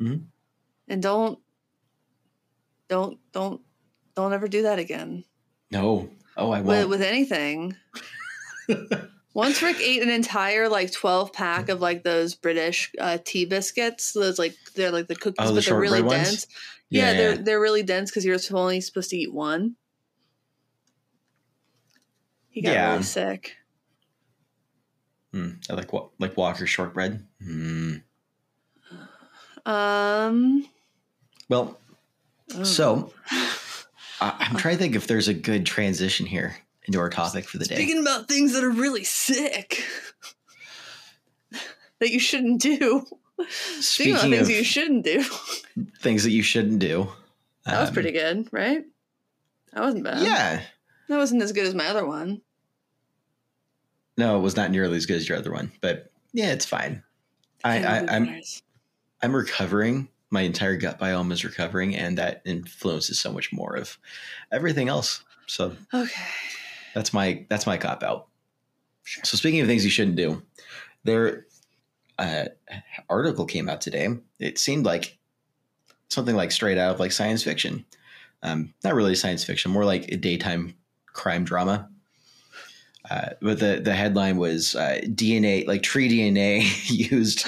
[0.00, 0.24] Mhm.
[0.88, 1.38] And don't,
[2.88, 3.60] don't, don't,
[4.16, 5.24] don't ever do that again.
[5.70, 6.08] No.
[6.38, 6.88] Oh, I won't.
[6.88, 7.76] with anything.
[9.34, 14.12] Once Rick ate an entire like twelve pack of like those British uh, tea biscuits,
[14.12, 16.30] those like they're like the cookies, Oh, the but they're really shortbread ones?
[16.30, 16.46] dense.
[16.90, 19.76] Yeah, they're they're really dense because you're only supposed to eat one.
[22.50, 22.90] He got Yeah.
[22.92, 23.56] really sick.
[25.32, 27.26] Mm, I like wa- like Walker shortbread.
[27.42, 28.02] Mm.
[29.64, 30.66] Um.
[31.48, 31.78] Well,
[32.54, 32.64] oh.
[32.64, 33.14] so
[34.20, 37.58] I- I'm trying to think if there's a good transition here into our topic for
[37.58, 37.76] the day.
[37.76, 39.84] Speaking about things that are really sick
[42.00, 43.06] that you shouldn't do.
[43.80, 45.24] Speaking, about things you shouldn't do.
[46.00, 47.08] things that you shouldn't do.
[47.64, 48.84] That was um, pretty good, right?
[49.72, 50.22] That wasn't bad.
[50.22, 50.62] Yeah.
[51.08, 52.42] That wasn't as good as my other one.
[54.16, 57.02] No, it was not nearly as good as your other one, but yeah, it's fine.
[57.64, 58.42] I, I, remember I'm.
[59.22, 60.08] I'm recovering.
[60.30, 63.98] My entire gut biome is recovering, and that influences so much more of
[64.50, 65.22] everything else.
[65.46, 66.22] So Okay.
[66.94, 68.28] That's my that's my cop out.
[69.24, 70.42] So speaking of things you shouldn't do,
[71.04, 71.46] there
[72.18, 72.44] uh,
[73.08, 74.08] article came out today.
[74.38, 75.18] It seemed like
[76.08, 77.84] something like straight out of like science fiction.
[78.42, 80.74] Um, not really science fiction, more like a daytime
[81.12, 81.88] crime drama.
[83.10, 86.62] Uh, but the the headline was uh, DNA, like tree DNA,
[87.10, 87.46] used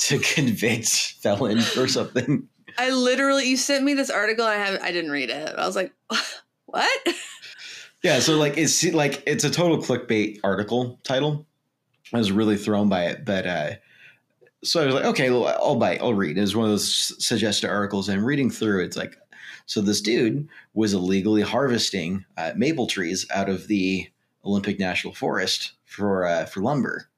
[0.00, 2.48] to convict felon or something.
[2.78, 5.54] I literally you sent me this article I have I didn't read it.
[5.56, 5.92] I was like,
[6.66, 7.06] what?
[8.04, 11.46] Yeah, so like it's like it's a total clickbait article title.
[12.12, 13.70] I was really thrown by it, but uh,
[14.62, 16.36] so I was like, okay, well, I'll bite, I'll read.
[16.36, 19.16] It was one of those suggested articles, and reading through, it's like,
[19.66, 24.06] so this dude was illegally harvesting uh, maple trees out of the
[24.44, 27.08] Olympic National Forest for uh, for lumber,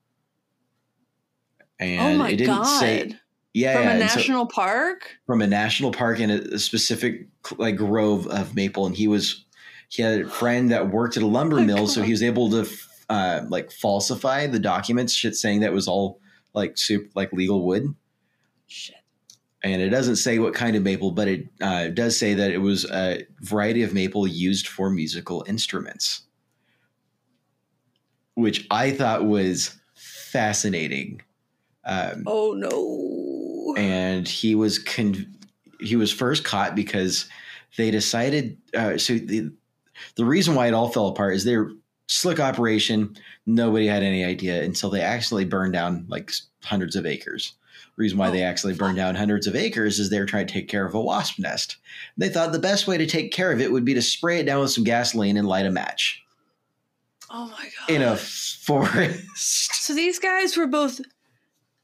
[1.80, 2.78] and oh my it didn't god.
[2.80, 3.12] say,
[3.54, 5.16] yeah, From yeah, a and so- national park?
[5.26, 7.26] from a national park in a, a specific
[7.58, 9.45] like grove of maple, and he was
[9.88, 12.50] he had a friend that worked at a lumber Oh, mill, so he was able
[12.50, 12.68] to
[13.08, 16.20] uh, like falsify the documents, shit saying that was all
[16.54, 17.94] like super like legal wood.
[18.66, 18.96] Shit.
[19.62, 22.58] And it doesn't say what kind of maple, but it uh, does say that it
[22.58, 26.22] was a variety of maple used for musical instruments,
[28.34, 31.22] which I thought was fascinating.
[31.84, 33.74] Um, Oh no.
[33.80, 35.32] and he was con-
[35.80, 37.28] he was first caught because
[37.76, 39.52] they decided uh, so the
[40.16, 41.70] the reason why it all fell apart is their
[42.08, 46.30] slick operation nobody had any idea until they accidentally burned down like
[46.64, 47.54] hundreds of acres.
[47.96, 50.52] Reason why they Oh, actually burned down hundreds of acres is they were trying to
[50.52, 51.78] take care of a wasp nest.
[52.18, 54.44] They thought the best way to take care of it would be to spray it
[54.44, 56.22] down with some gasoline and light a match.
[57.30, 57.90] Oh my god.
[57.94, 59.74] in a forest.
[59.82, 61.00] So these guys were both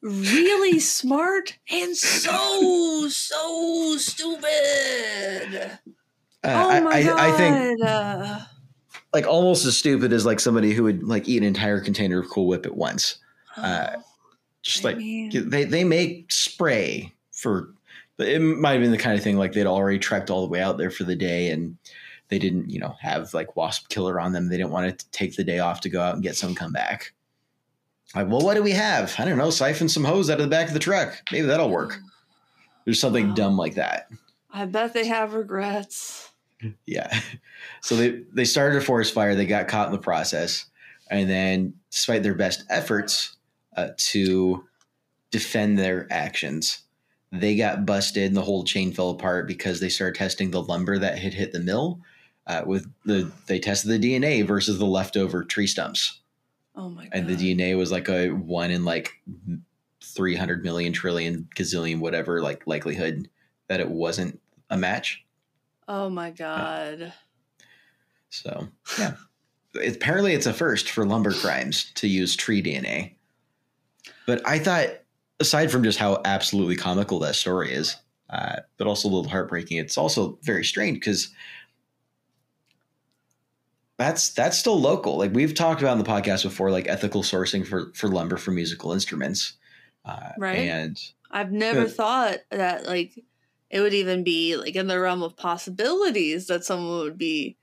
[0.02, 5.78] really smart and so so stupid.
[6.44, 7.20] Uh, oh I, my I, god.
[7.20, 8.40] I think Uh,
[9.14, 12.28] like almost as stupid as like somebody who would like eat an entire container of
[12.28, 13.16] Cool Whip at once.
[13.56, 14.02] Uh, oh,
[14.62, 17.74] Just I like mean- they they make spray for,
[18.16, 20.50] but it might have been the kind of thing like they'd already trekked all the
[20.50, 21.76] way out there for the day and
[22.28, 24.48] they didn't you know have like wasp killer on them.
[24.48, 26.72] They didn't want to take the day off to go out and get some come
[26.72, 27.12] back.
[28.16, 29.14] Like, well, what do we have?
[29.18, 29.50] I don't know.
[29.50, 31.22] Siphon some hose out of the back of the truck.
[31.30, 31.98] Maybe that'll work.
[32.84, 33.34] There's something Wow.
[33.34, 34.08] dumb like that.
[34.52, 36.30] I bet they have regrets.
[36.86, 37.20] Yeah.
[37.80, 39.34] So they they started a forest fire.
[39.34, 40.66] They got caught in the process,
[41.10, 43.36] and then, despite their best efforts
[43.76, 44.64] uh, to
[45.30, 46.80] defend their actions,
[47.32, 50.98] they got busted, and the whole chain fell apart because they started testing the lumber
[50.98, 52.00] that had hit the mill.
[52.46, 56.20] Uh, with the they tested the DNA versus the leftover tree stumps,
[56.74, 57.10] Oh my god.
[57.12, 59.12] and the DNA was like a one in like
[60.02, 63.28] three hundred million trillion gazillion whatever like likelihood
[63.68, 65.21] that it wasn't a match.
[65.88, 67.12] Oh my god.
[68.30, 68.68] So
[68.98, 69.16] yeah,
[69.74, 73.14] It- apparently it's a first for lumber crimes to use tree DNA.
[74.26, 74.88] But I thought,
[75.40, 77.96] aside from just how absolutely comical that story is,
[78.30, 81.30] uh, but also a little heartbreaking, it's also very strange because
[83.98, 85.16] that's that's still local.
[85.18, 88.50] Like we've talked about in the podcast before, like ethical sourcing for for lumber for
[88.50, 89.54] musical instruments,
[90.04, 90.58] uh, Right.
[90.58, 90.98] And
[91.30, 91.88] I've never Yeah.
[91.88, 93.24] thought that like
[93.72, 97.56] it would even be like in the realm of possibilities that someone would be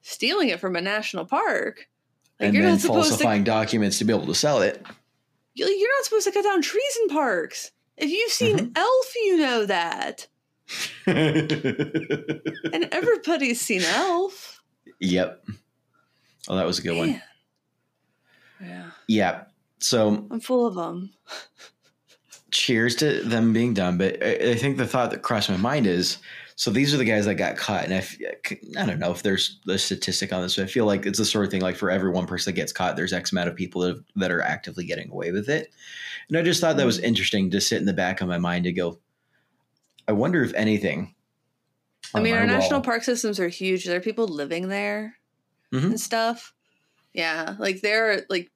[0.00, 1.88] stealing it from a national park.
[2.40, 4.84] Like and you're then not supposed falsifying documents to be able to sell it.
[5.54, 7.70] you- you're not supposed to cut down trees in parks.
[7.98, 8.72] If you've seen Mhm.
[8.78, 10.26] Elf, you know that.
[11.06, 14.62] And everybody's seen Elf.
[15.00, 15.44] Yep.
[16.48, 17.20] Oh, that was a good one.
[18.60, 18.90] Yeah.
[19.06, 19.44] Yeah.
[19.80, 21.12] So I'm full of them.
[22.52, 23.98] cheers to them being done.
[23.98, 26.18] But I, I think the thought that crossed my mind is
[26.54, 27.84] so these are the guys that got caught.
[27.84, 28.16] And I, f-
[28.78, 31.24] I don't know if there's a statistic on this, but I feel like it's the
[31.24, 33.56] sort of thing like for every one person that gets caught, there's X amount of
[33.56, 35.72] people that, that are actively getting away with it.
[36.28, 38.64] And I just thought that was interesting to sit in the back of my mind
[38.64, 39.00] to go,
[40.06, 41.14] I wonder if anything.
[42.14, 43.86] I mean, our national wall- park systems are huge.
[43.86, 45.16] There are people living there
[45.72, 45.84] Mhm.
[45.84, 46.52] and stuff.
[47.14, 48.50] Yeah, like there are like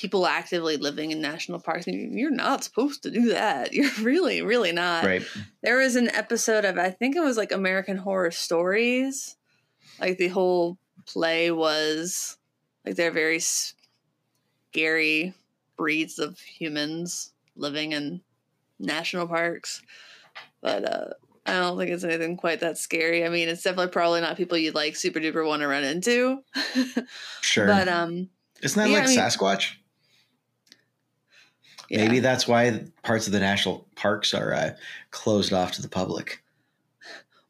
[0.00, 1.86] people actively living in national parks.
[1.86, 3.72] You're not supposed to do that.
[3.74, 5.04] You're really, really not.
[5.04, 5.22] Right.
[5.62, 9.36] There was an episode of I think it was like American Horror Stories.
[10.00, 12.38] Like the whole play was
[12.86, 13.40] like they're very
[14.72, 15.34] scary
[15.76, 18.20] breeds of humans living in
[18.78, 19.82] national parks.
[20.62, 21.06] But uh
[21.46, 23.24] I don't think it's anything quite that scary.
[23.24, 26.42] I mean, it's definitely probably not people you'd like super duper want to run into.
[27.42, 27.66] Sure.
[27.66, 28.28] but um
[28.62, 29.72] Isn't that yeah, like I mean- Sasquatch?
[31.90, 31.98] Yeah.
[32.04, 34.70] Maybe that's why parts of the national parks are uh,
[35.10, 36.42] closed off to the public.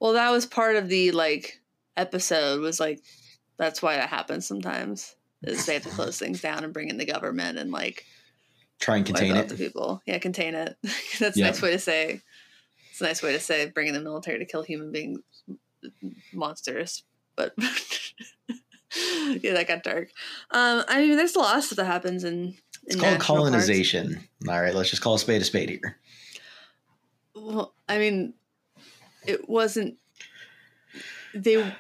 [0.01, 1.61] Well, that was part of the like
[1.97, 3.01] episode was like
[3.59, 5.15] that's why that happens sometimes.
[5.43, 8.05] Is they have to close things down and bring in the government and like
[8.79, 9.49] Try and contain it.
[9.49, 10.01] the people.
[10.07, 10.77] Yeah, contain it.
[11.21, 11.47] that's Yeah.
[11.47, 12.21] a nice way to say.
[12.91, 15.21] It's a nice way to say bringing the military to kill human beings,
[16.33, 17.03] monsters.
[17.37, 17.53] But
[19.43, 20.09] yeah, that got dark.
[20.51, 22.57] Um, I mean, there's a lot of stuff that happens in.
[22.85, 23.27] It's called national parks.
[23.27, 24.29] colonization.
[24.49, 25.97] All right, let's just call a spade a spade here.
[27.35, 28.35] Well, I mean,
[29.27, 29.97] it wasn't.
[31.35, 31.73] They,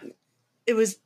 [0.67, 0.99] it was.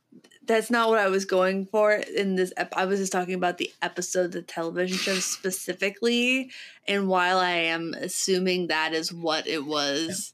[0.45, 2.53] That's not what I was going for in this.
[2.55, 6.51] Ep- I was just talking about the episode, the television show specifically,
[6.87, 10.33] and while I am assuming that is what it was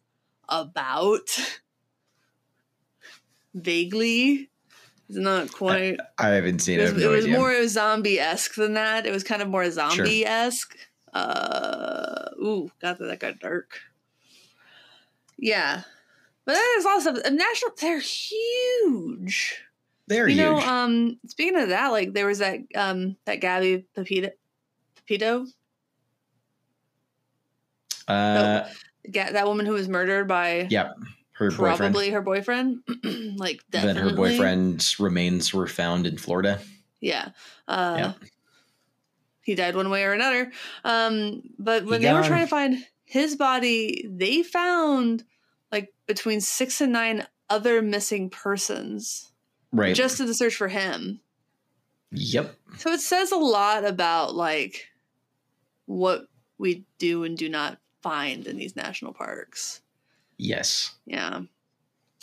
[0.50, 1.30] about,
[3.54, 4.50] vaguely,
[5.12, 6.00] it's not quite.
[6.18, 6.94] I haven't seen It it.
[6.94, 9.06] Was, have it no was more zombie esque than that.
[9.06, 10.78] It was kind of more zombie esque.
[11.14, 13.78] Uh, ooh, God, that got dark.
[15.38, 15.82] Yeah,
[16.46, 17.72] but there's also national.
[17.78, 19.62] They're huge.
[20.08, 20.68] They're you know, huge.
[20.68, 24.30] um, speaking of that, like there was that um that Gabby Petito,
[24.96, 25.46] Petito,
[28.08, 28.64] uh,
[29.14, 30.92] that woman who was murdered by yeah,
[31.46, 31.78] her boyfriend.
[31.94, 32.80] probably her boyfriend.
[33.38, 34.02] like definitely.
[34.02, 36.60] Then her boyfriend's remains were found in Florida.
[37.00, 37.30] Yeah.
[37.68, 38.14] Uh, Yeah.
[39.44, 40.52] He died one way or another.
[40.84, 45.24] Um, but when He they were trying to find his body, they found
[45.72, 49.32] like between six and nine other missing persons
[49.74, 49.96] Right.
[49.96, 51.22] just in the search for him.
[52.12, 52.56] yep.
[52.78, 54.90] So it says a lot about like
[55.86, 56.28] what
[56.58, 59.82] we do and do not find in these national parks.
[60.42, 60.96] Yes.
[61.06, 61.42] Yeah.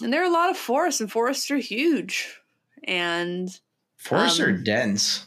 [0.03, 2.41] And there are a lot of forests, and forests are huge.
[2.83, 3.49] And
[3.97, 5.27] Forests are Um, dense.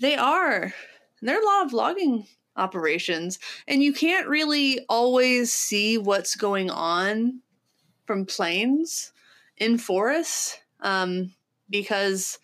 [0.00, 0.62] They are.
[1.20, 6.34] And there are a lot of logging operations, and you can't really always see what's
[6.36, 7.40] going on
[8.06, 9.12] from planes
[9.56, 11.34] in forests um,
[11.68, 12.38] because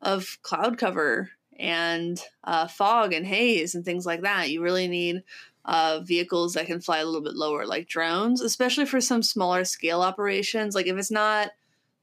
[0.00, 4.50] of cloud cover and uh, fog and haze and things like that.
[4.50, 5.22] You really need
[5.64, 9.64] uh, vehicles that can fly a little bit lower, like drones, especially for some smaller
[9.64, 10.74] scale operations.
[10.74, 11.50] Like if it's not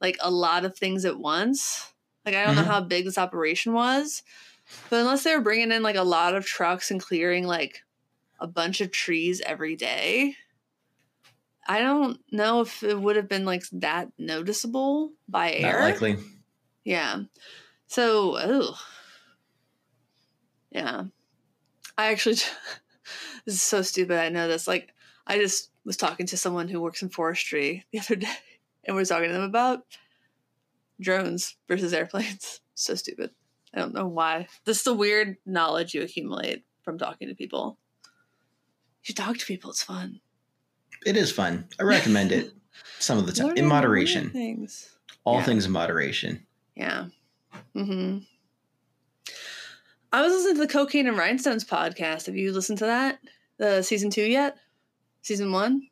[0.01, 1.93] like a lot of things at once.
[2.25, 2.67] Like I don't know Mhm.
[2.67, 4.23] how big this operation was,
[4.89, 7.83] but unless they were bringing in like a lot of trucks and clearing like
[8.39, 10.35] a bunch of trees every day,
[11.67, 15.61] I don't know if it would have been like that noticeable by air.
[15.61, 15.81] Not air.
[15.81, 16.17] likely.
[16.83, 17.23] Yeah.
[17.87, 18.79] So, oh,
[20.71, 21.05] yeah.
[21.97, 22.37] I actually,
[23.45, 24.17] this is so stupid.
[24.19, 24.67] I know this.
[24.67, 24.93] Like,
[25.27, 28.33] I just was talking to someone who works in forestry the other day,
[28.85, 29.81] and we are talking to them about
[31.01, 32.61] drones versus airplanes.
[32.79, 33.31] So stupid.
[33.73, 34.47] I don't know why.
[34.63, 37.77] This is the weird knowledge you accumulate from talking to people.
[39.03, 39.71] You talk to people.
[39.71, 40.21] It's fun.
[41.05, 41.67] It is fun.
[41.77, 42.53] I recommend it
[42.99, 44.29] some of the time in moderation.
[44.29, 44.95] Things.
[45.25, 45.43] All Yeah.
[45.43, 46.47] things in moderation.
[46.77, 47.07] Yeah.
[47.73, 48.19] hmm
[50.11, 52.25] I was listening to the Cocaine and Rhinestones podcast.
[52.25, 53.19] Have you listened to that?
[53.57, 54.57] The season two yet?
[55.21, 55.87] Season one?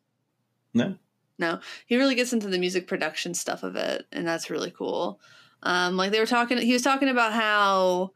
[0.74, 0.96] No.
[1.38, 1.60] No.
[1.86, 5.20] He really gets into the music production stuff of it, and that's really cool.
[5.62, 8.10] Um, like they were talking, he was talking about how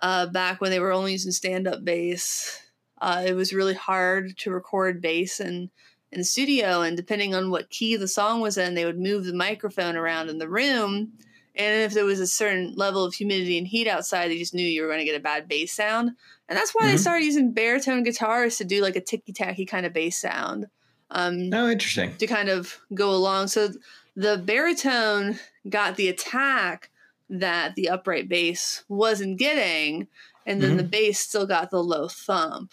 [0.00, 2.60] uh, back when they were only using stand up bass,
[3.00, 5.70] uh, it was really hard to record bass in
[6.10, 9.24] in the studio, and depending on what key the song was in, they would move
[9.26, 11.12] the microphone around in the room.
[11.58, 14.64] And if there was a certain level of humidity and heat outside, they just knew
[14.66, 16.12] you were going to get a bad bass sound.
[16.48, 17.00] And that's why they Mhm.
[17.00, 20.68] started using baritone guitars to do like a ticky tacky kind of bass sound.
[21.10, 22.16] Um, Oh, interesting.
[22.18, 23.48] to kind of go along.
[23.48, 23.70] So
[24.14, 26.90] the baritone got the attack
[27.30, 30.08] that the upright bass wasn't getting,
[30.46, 32.72] and then the bass still got the low thump.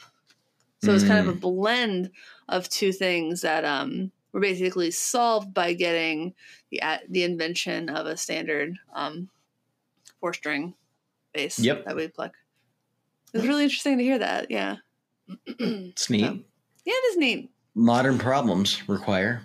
[0.81, 2.11] So it's kind of a blend
[2.47, 6.35] of two things that um, were basically solved by getting
[6.75, 9.29] the at the invention of a standard um,
[10.19, 10.73] four string
[11.33, 11.85] bass Yep.
[11.85, 12.33] that we pluck.
[13.33, 14.49] It's really interesting to hear that.
[14.51, 14.77] Yeah,
[15.59, 16.23] It's neat.
[16.25, 16.45] Um,
[16.85, 17.51] yeah, it is neat.
[17.73, 19.41] Modern problems require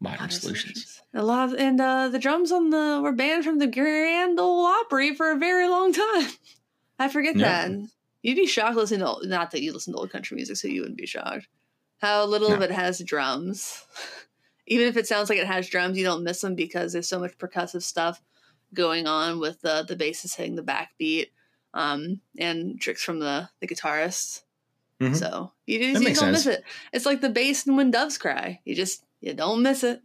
[0.00, 1.02] modern, Modern solutions.
[1.14, 4.66] A lot of, and uh, the drums on the were banned from the Grand Ole
[4.66, 6.28] Opry for a very long time.
[6.98, 7.68] I forget Yeah.
[7.68, 7.88] that.
[8.22, 10.80] You'd be shocked listening to not that you listen to old country music, so you
[10.82, 11.48] wouldn't be shocked.
[12.00, 13.84] How little of it has drums.
[14.70, 17.18] Even if it sounds like it has drums, you don't miss them because there's so
[17.18, 18.22] much percussive stuff
[18.74, 21.28] going on with the the bassist hitting the backbeat,
[21.74, 24.42] um, and tricks from the the guitarists.
[25.00, 25.16] Mhm.
[25.16, 26.44] So you, That you don't sense.
[26.44, 26.64] miss it.
[26.92, 28.60] It's like the bass and when doves cry.
[28.64, 30.02] You just you don't miss it.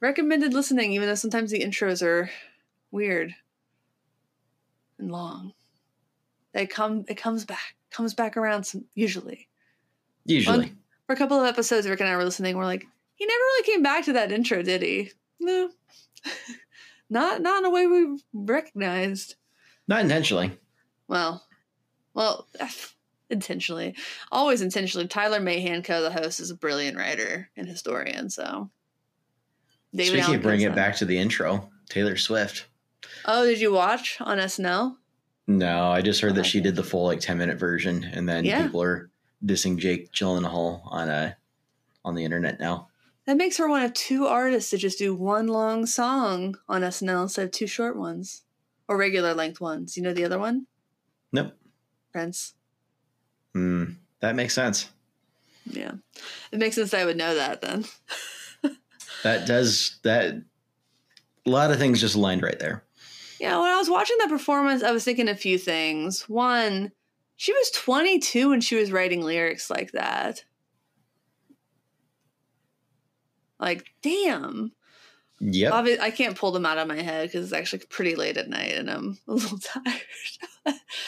[0.00, 2.30] Recommended listening, even though sometimes the intros are
[2.90, 3.34] weird
[4.98, 5.52] and long.
[6.52, 7.76] They come it comes back.
[7.90, 9.48] Comes back around some usually.
[10.24, 10.74] Usually.
[11.06, 12.84] For a couple of episodes Rick and I were listening, we're like,
[13.14, 15.10] he never really came back to that intro, did he?
[15.40, 15.70] No.
[17.10, 19.36] not not in a way we recognized.
[19.88, 20.58] Not intentionally.
[21.08, 21.44] Well,
[22.14, 22.48] well,
[23.30, 23.94] intentionally,
[24.32, 25.06] always intentionally.
[25.06, 28.28] Tyler Mahan Coe, the host, is a brilliant writer and historian.
[28.28, 28.70] So,
[29.94, 32.66] David Speaking Allen of bringing it back to the intro, Taylor Swift.
[33.24, 34.96] Oh, did you watch on SNL?
[35.46, 38.28] No, I just heard Oh, that she did the full like ten minute version, and
[38.28, 38.62] then Yeah.
[38.64, 39.10] people are
[39.46, 41.34] dissing Jake Gyllenhaal on uh
[42.04, 42.88] on the internet now.
[43.26, 47.22] That makes her one of two artists to just do one long song on SNL
[47.24, 48.42] instead of two short ones
[48.86, 49.96] or regular length ones.
[49.96, 50.66] You know the other one,
[51.32, 51.54] Nope.
[52.12, 52.54] Prince.
[53.52, 53.84] Hmm,
[54.20, 54.88] that makes sense.
[55.64, 55.92] Yeah,
[56.52, 56.94] it makes sense.
[56.94, 57.84] I would know that then.
[59.22, 60.34] That does that.
[61.46, 62.84] A lot of things just aligned right there.
[63.40, 66.28] Yeah, when I was watching that performance, I was thinking a few things.
[66.28, 66.92] One,
[67.36, 70.44] she was 22 when she was writing lyrics like that.
[73.58, 74.72] Like, damn.
[75.40, 75.72] Yep.
[75.72, 78.48] Obvi- I can't pull them out of my head because it's actually pretty late at
[78.48, 80.00] night and I'm a little tired.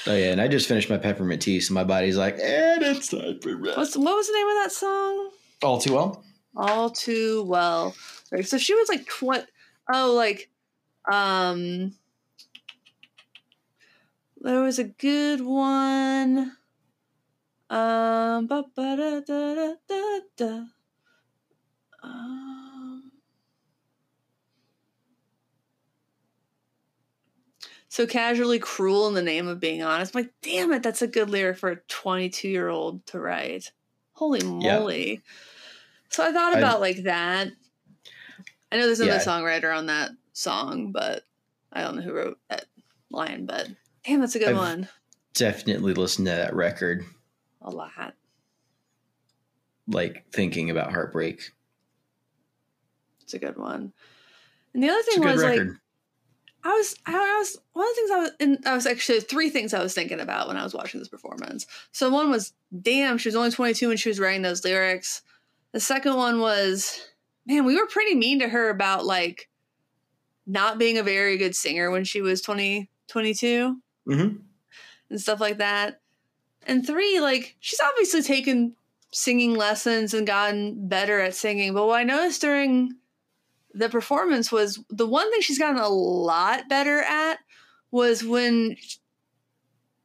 [0.07, 3.09] Oh yeah, and I just finished my peppermint tea, so my body's like, and it's
[3.09, 3.77] time for rest.
[3.77, 5.31] What's what was the name of that song?
[5.63, 6.25] All too well.
[6.57, 7.95] All too well.
[8.31, 9.47] Right, so she was like twenty.
[9.93, 10.49] Oh, like,
[11.11, 11.95] um,
[14.49, 16.57] there was a good one.
[17.69, 20.65] Um, ba ba da da da da da.
[22.03, 23.13] Um,
[27.91, 30.17] so casually cruel in the name of being honest.
[30.17, 33.73] I'm like, damn it, that's a good lyric for a 22 year old to write.
[34.15, 34.79] Holy Yeah.
[34.79, 35.21] moly.
[36.09, 37.49] So I thought I- about like that.
[38.73, 39.25] I know there's another Yeah.
[39.25, 41.25] songwriter on that song, but
[41.71, 42.65] I don't know who wrote that
[43.11, 43.69] line, but
[44.09, 44.89] damn, that's a good I've- one.
[45.35, 47.05] Definitely listen to that record,
[47.63, 48.15] A lot.
[49.87, 51.53] like thinking about heartbreak.
[53.23, 53.93] It's a good one.
[54.75, 55.61] And the other thing was like.
[56.65, 59.49] I was, I was one of the things I was, and I was actually three
[59.49, 61.67] things I was thinking about when I was watching this performance.
[61.93, 62.53] So one was,
[62.83, 65.23] damn, she was only 22 when she was writing those lyrics.
[65.73, 67.01] The second one was,
[67.47, 69.49] man, we were pretty mean to her about like
[70.49, 73.77] not being a very good singer when she was 20, 22
[74.09, 74.29] hmm
[75.11, 76.01] and stuff like that.
[76.67, 78.75] And three, like she's obviously taken
[79.11, 81.73] singing lessons and gotten better at singing.
[81.73, 82.95] But what I noticed during
[83.73, 87.39] the performance was the one thing she's gotten a lot better at
[87.91, 88.77] was when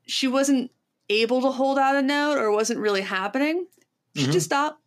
[0.06, 0.72] she wasn't
[1.10, 3.68] able to hold out a note or wasn't really happening,
[4.16, 4.32] she Mhm.
[4.32, 4.80] just stopped.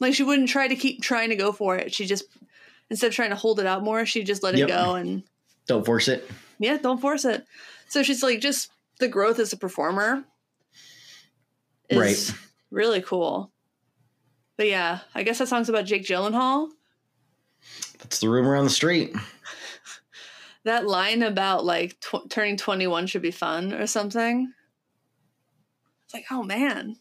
[0.00, 1.92] Like she wouldn't try to keep trying to go for it.
[1.92, 2.24] She just
[2.90, 4.68] instead of trying to hold it out more, she just let it Yep.
[4.68, 5.22] go and
[5.66, 6.30] Don't force it.
[6.58, 7.46] Yeah, don't force it.
[7.88, 10.24] So she's like, just the growth as a performer
[11.88, 12.38] is Right.
[12.70, 13.50] really cool.
[14.56, 16.68] But yeah, I guess that song's about Jake Gyllenhaal.
[17.98, 19.14] That's the rumor on the street.
[20.64, 24.52] That line about like tw- turning 21 should be fun or something.
[26.04, 26.96] It's like, oh man.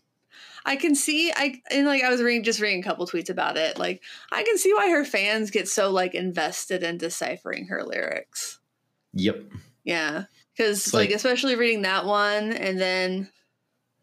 [0.66, 3.58] I can see I and like I was reading just reading a couple tweets about
[3.58, 3.78] it.
[3.78, 8.60] Like I can see why her fans get so like invested in deciphering her lyrics.
[9.18, 9.44] Yep.
[9.84, 10.24] Yeah,
[10.56, 13.30] because like, like- especially reading that one, and then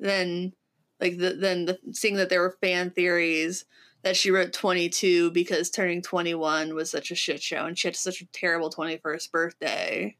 [0.00, 0.52] then
[1.00, 3.64] like the, then the, seeing that there were fan theories
[4.02, 7.96] that she wrote 22 because turning 21 was such a shit show, and she had
[7.96, 10.16] such a terrible 21st birthday.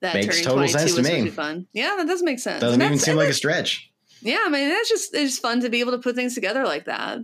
[0.00, 1.30] That Makes turning total 22 sense to was supposed me.
[1.30, 1.66] fun.
[1.72, 2.60] Yeah, that does make sense.
[2.60, 3.90] Doesn't And even seem like a stretch.
[4.20, 4.42] yeah.
[4.44, 6.84] I mean, that's just it's just fun to be able to put things together like
[6.86, 7.18] that.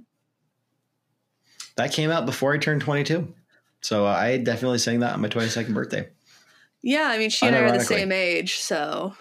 [1.77, 3.33] That came out before I turned 22.
[3.83, 6.09] So I definitely sang that on my 22nd birthday.
[6.83, 9.15] Yeah, I mean, she and I are the same age, so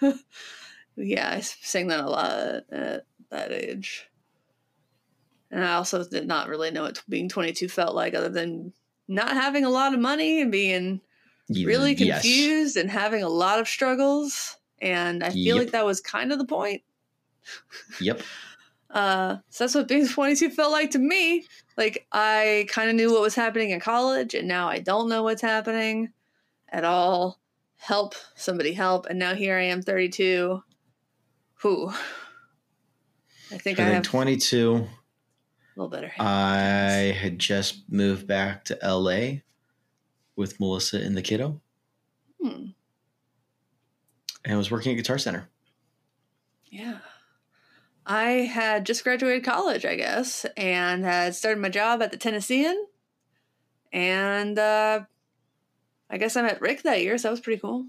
[0.96, 2.30] yeah, I sang that a lot
[2.70, 4.08] at that age.
[5.50, 8.72] And I also did not really know what being 22 felt like, other than
[9.06, 11.00] not having a lot of money and being
[11.62, 12.22] really Yes.
[12.22, 14.56] confused and having a lot of struggles.
[14.80, 15.64] And I feel Yep.
[15.64, 16.82] like that was kind of the point.
[18.00, 18.22] Yep.
[18.90, 21.46] Uh, so that's what being 22 felt like to me.
[21.76, 25.22] Like I kind of knew what was happening in college, and now I don't know
[25.22, 26.12] what's happening
[26.70, 27.40] at all.
[27.76, 30.62] help somebody help and now here i am 32
[31.60, 31.88] who
[33.52, 34.88] i think i then have 22, a
[35.76, 39.42] little better I had just moved back to LA
[40.34, 41.60] with Melissa and the kiddo.
[42.42, 42.66] Hmm,
[44.44, 45.48] and was working at Guitar Center.
[46.66, 46.98] yeah.
[48.06, 52.86] I had just graduated college i guess and had started my job at the tennessean
[53.92, 55.00] and uh
[56.10, 57.86] i guess i met rick that year so that was pretty cool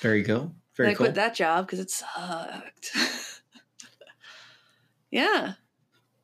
[0.00, 0.40] There you go.
[0.40, 1.06] And Very I cool.
[1.06, 2.90] quit that job because it sucked.
[5.10, 5.52] yeah,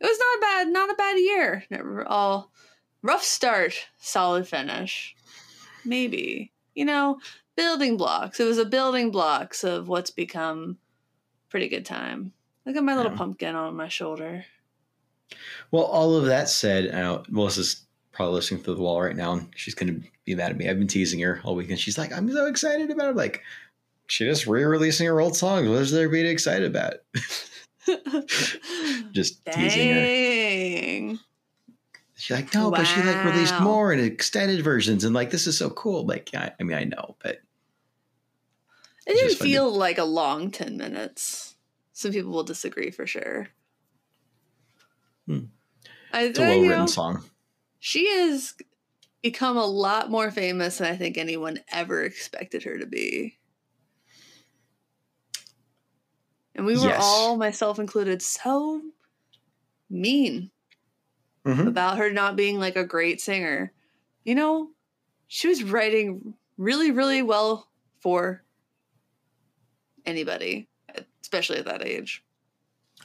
[0.00, 1.64] it was not a bad, not a bad year.
[1.70, 2.50] Never all
[3.02, 5.14] rough start, solid finish.
[5.84, 7.18] Maybe you know,
[7.56, 8.38] building blocks.
[8.40, 10.78] It was a building blocks of what's become
[11.48, 12.32] pretty good time.
[12.64, 13.18] Look at my little Yeah.
[13.18, 14.44] pumpkin on my shoulder.
[15.70, 17.84] Well, all of that said, I know Melissa's
[18.18, 20.68] probably listening through the wall right now, and she's going to be mad at me.
[20.68, 21.78] I've been teasing her all weekend.
[21.78, 23.42] She's like, "I'm so excited about it." I'm like,
[24.08, 25.68] she just re-releasing her old songs.
[25.68, 26.94] What is there to be excited about?
[29.12, 31.18] Just teasing her.
[32.16, 35.56] She's like, "No, but she like released more and extended versions, and like this is
[35.56, 37.36] so cool." Like, yeah, I mean, I know, but
[39.06, 41.54] It didn't just fun to- feel like a long 10 minutes.
[41.92, 43.48] Some people will disagree for sure.
[45.26, 45.44] Hmm.
[46.12, 47.24] I, it's a I- you well-written know, song.
[47.80, 48.54] She has
[49.22, 53.38] become a lot more famous than I think anyone ever expected her to be.
[56.54, 56.94] And we were Yes.
[56.94, 58.82] all, myself included, so
[59.90, 60.50] mean
[61.44, 61.68] Mhm.
[61.68, 63.72] about her not being like a great singer.
[64.24, 64.70] You know,
[65.28, 67.70] she was writing really, really well
[68.00, 68.44] for
[70.06, 70.68] anybody,
[71.22, 72.24] especially at that age.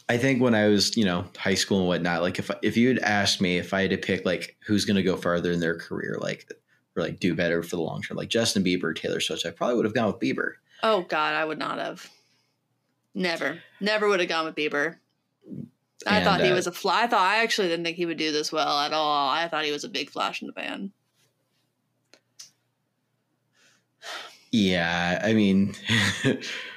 [0.10, 2.89] I think when I was, you know, high school and whatnot, like if if you
[2.89, 5.60] had asked me if I had to pick like who's going to go farther in
[5.60, 6.51] their career, like
[6.95, 9.76] or like do better for the long term, like Justin Bieber, Taylor Swift, I probably
[9.78, 10.54] would have gone with Bieber.
[10.84, 12.10] Oh God, I would not have.
[13.16, 14.97] Never, never would have gone with Bieber.
[16.06, 17.04] I And, thought he uh, was a fly.
[17.04, 19.30] I thought I actually didn't think he would do this well at all.
[19.30, 20.91] I thought he was a big flash in the pan.
[24.51, 25.74] Yeah, I mean,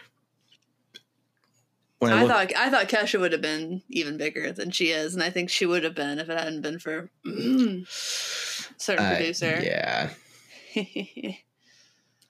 [2.11, 5.15] when I, I thought I thought Kesha would have been even bigger than she is,
[5.15, 7.11] and I think she would have been if it hadn't been for
[7.87, 9.61] certain uh, producer.
[9.63, 10.11] yeah,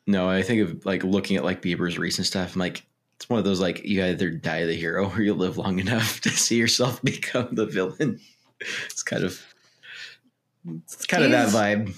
[0.07, 2.55] no, I think of like looking at like Bieber's recent stuff.
[2.55, 2.85] I'm like,
[3.17, 6.21] it's one of those like you either die the hero or you live long enough
[6.23, 8.21] to see yourself become the villain.
[8.87, 9.41] It's kind of,
[10.67, 11.95] it's kind of that vibe.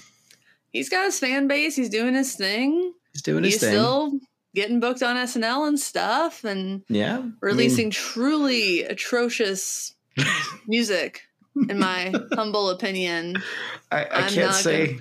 [0.71, 1.75] He's got his fan base.
[1.75, 2.93] He's doing his thing.
[3.13, 3.71] He's doing He's his thing.
[3.71, 4.19] still
[4.55, 9.95] getting booked on SNL and stuff, and yeah, I mean, releasing truly atrocious
[10.67, 11.21] music.
[11.67, 13.35] In my humble opinion,
[13.91, 14.87] I, I can't say.
[14.93, 14.99] gonna-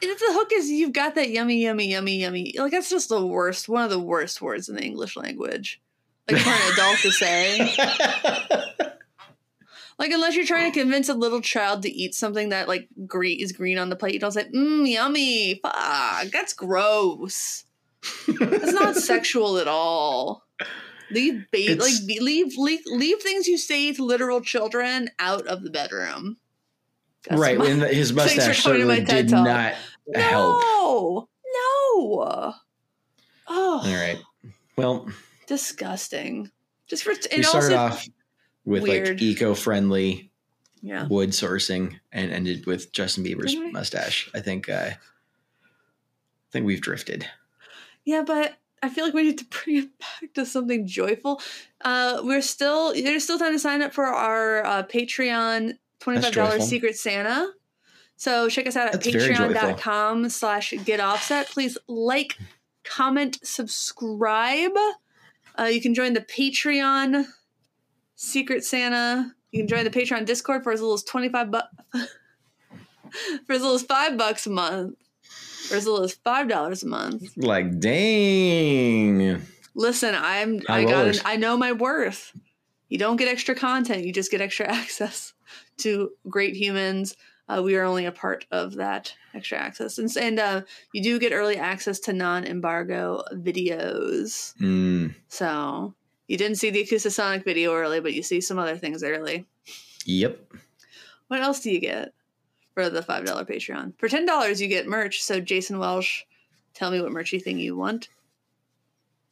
[0.00, 2.54] If the hook is you've got that yummy, yummy, yummy, yummy.
[2.56, 5.80] Like that's just the worst, one of the worst words in the English language.
[6.30, 7.74] Like for an adult to say.
[9.98, 13.38] Like unless you're trying to convince a little child to eat something that like green
[13.40, 15.60] is green on the plate, you don't say, mmm, yummy.
[15.62, 17.64] Fuck, that's gross.
[18.26, 20.44] That's not sexual at all.
[21.10, 25.70] Leave ba- like leave, leave leave things you say to literal children out of the
[25.70, 26.38] bedroom.
[27.28, 29.44] That's right, my- and his mustache coming to my certainly did Talk.
[29.44, 29.74] not
[30.14, 30.62] help.
[30.62, 32.54] No, no.
[33.48, 34.18] Oh, All right.
[34.76, 35.08] Well,
[35.46, 36.50] disgusting.
[36.86, 38.08] Just for we started off
[38.64, 39.08] with weird.
[39.08, 40.30] like eco-friendly
[40.82, 41.06] yeah.
[41.08, 44.30] wood sourcing and ended with Justin Bieber's mustache.
[44.34, 44.96] I think uh, I
[46.50, 47.26] think we've drifted.
[48.04, 51.40] Yeah, but I feel like we need to bring it back to something joyful.
[51.84, 56.32] Uh, we're still there's still time to sign up for our uh, Patreon twenty five
[56.32, 57.52] dollars Secret Santa.
[58.16, 59.54] So check us out at That's very joyful.
[59.54, 61.48] patreon.com slash get offset.
[61.48, 62.38] Please like,
[62.84, 64.76] comment, subscribe.
[65.58, 67.26] Uh, you can join the Patreon
[68.14, 69.34] Secret Santa.
[69.50, 71.66] You can join the Patreon Discord for as little as 25 bucks.
[71.92, 74.94] for as little as five bucks a month.
[75.70, 77.36] Or as little as five dollars a month.
[77.36, 79.42] Like, dang.
[79.74, 81.22] Listen, I'm High I got rollers.
[81.24, 82.32] I know my worth.
[82.88, 85.32] You don't get extra content, you just get extra access
[85.78, 87.16] to great humans.
[87.48, 91.18] Uh, we are only a part of that extra access, and and uh, you do
[91.18, 94.54] get early access to non-embargo videos.
[94.58, 95.94] Mm, So
[96.28, 99.46] you didn't see the Acoustasonic video early, but you see some other things early.
[100.04, 100.38] yep.
[101.28, 102.12] What else do you get
[102.74, 103.94] for the five dollar Patreon?
[103.98, 105.22] For ten dollars, you get merch.
[105.22, 106.22] So Jason Welsh,
[106.74, 108.08] tell me what merchy thing you want.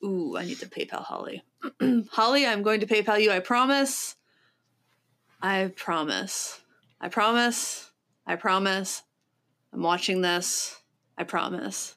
[0.04, 1.42] Ooh, I need to PayPal Holly.
[2.10, 3.30] Holly, I'm going to PayPal you.
[3.30, 4.16] I promise.
[5.42, 6.60] I promise.
[7.00, 7.90] I promise.
[8.26, 9.02] I promise.
[9.72, 10.78] I'm watching this.
[11.18, 11.96] I promise.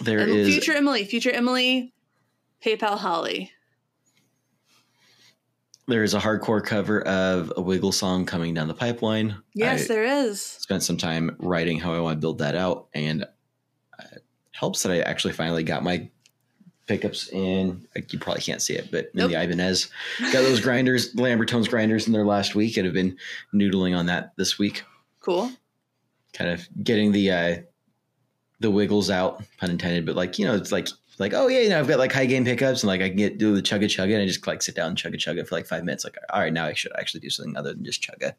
[0.00, 1.92] There And is future Emily, future Emily,
[2.64, 3.52] PayPal Holly.
[5.90, 9.36] There is a hardcore cover of a Wiggle song coming down the pipeline.
[9.54, 10.40] Yes, I there is.
[10.40, 13.24] spent some time writing how I want to build that out, and
[13.98, 14.02] uh,
[14.52, 16.08] helps that I actually finally got my
[16.86, 17.86] pickups in.
[17.94, 19.30] Like, you probably can't see it, but in Nope.
[19.32, 19.90] the Ibanez,
[20.32, 23.16] got those grinders, Lambertones grinders, in there last week, and have been
[23.54, 24.82] noodling on that this week.
[25.20, 25.50] Cool.
[26.32, 27.56] kind of getting the uh
[28.60, 30.88] the wiggles out, pun intended, but like, you know, it's like
[31.20, 33.16] like, oh yeah, you know, I've got like high gain pickups and like I can
[33.18, 35.54] get do the chugga chugga and I just like sit down and chugga chugga for
[35.54, 36.02] like five minutes.
[36.02, 38.34] Like, all right, now I should actually do something other than just chugga.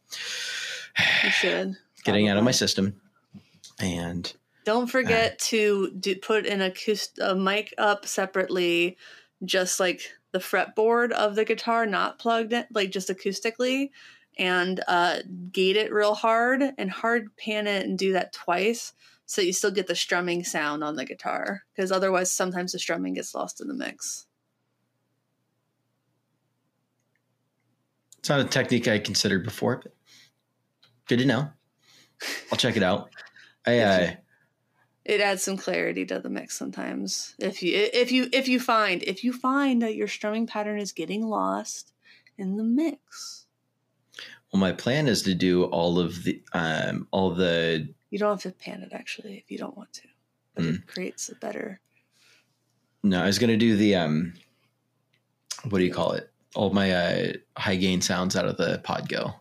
[1.24, 1.78] You should.
[2.04, 3.00] Getting out of my system.
[3.80, 4.32] And
[4.66, 8.98] Don't forget to do, put an acoust- a mic up separately,
[9.46, 10.02] just like
[10.32, 13.92] the fretboard of the guitar, not plugged in, like just acoustically,
[14.38, 15.20] and uh,
[15.52, 18.94] gate it real hard and hard pan it and do that twice
[19.32, 21.62] so you still get the strumming sound on the guitar.
[21.74, 24.26] Because otherwise, sometimes the strumming gets lost in the mix.
[28.18, 29.94] it's not a technique I considered before, but
[31.08, 31.50] good to know.
[32.52, 33.10] I'll check it out.
[33.66, 34.12] I uh
[35.06, 37.34] It adds some clarity to the mix sometimes.
[37.40, 40.92] If you if you if you find if you find that your strumming pattern is
[40.92, 41.94] getting lost
[42.38, 43.46] in the mix.
[44.52, 48.42] well my plan is to do all of the um all the You don't have
[48.44, 50.08] to pan it actually if you don't want to.
[50.54, 50.76] But Mm.
[50.76, 51.80] it creates a better
[53.04, 54.34] No, I was gonna do the um,
[55.70, 56.30] what do you call it?
[56.54, 59.34] All my uh, high gain sounds out of the Pod Go.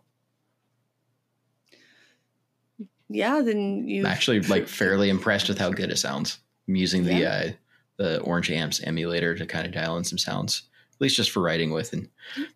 [3.09, 6.39] Yeah, then you I'm actually like fairly impressed with how good it sounds.
[6.69, 7.29] I'm using the Yeah.
[7.47, 7.51] uh,
[7.97, 10.63] the Orange Amps emulator to kind of dial in some sounds,
[10.95, 12.09] at least just for writing with, and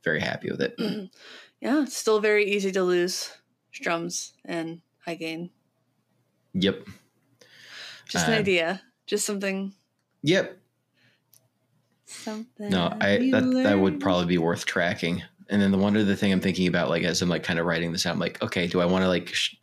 [0.02, 0.78] very happy with it.
[1.60, 3.30] Yeah, it's still very easy to lose
[3.72, 5.48] strums and high gain.
[6.54, 6.86] Yep,
[8.08, 8.82] Just an Um, idea.
[9.06, 9.74] Just something
[10.22, 10.58] yep.
[12.06, 12.70] something.
[12.70, 15.22] No, I that that would probably be worth tracking.
[15.50, 17.66] And then the one other thing I'm thinking about, like as I'm like kind of
[17.66, 19.28] writing this out, I'm like, okay, do I want to like?
[19.34, 19.56] Sh-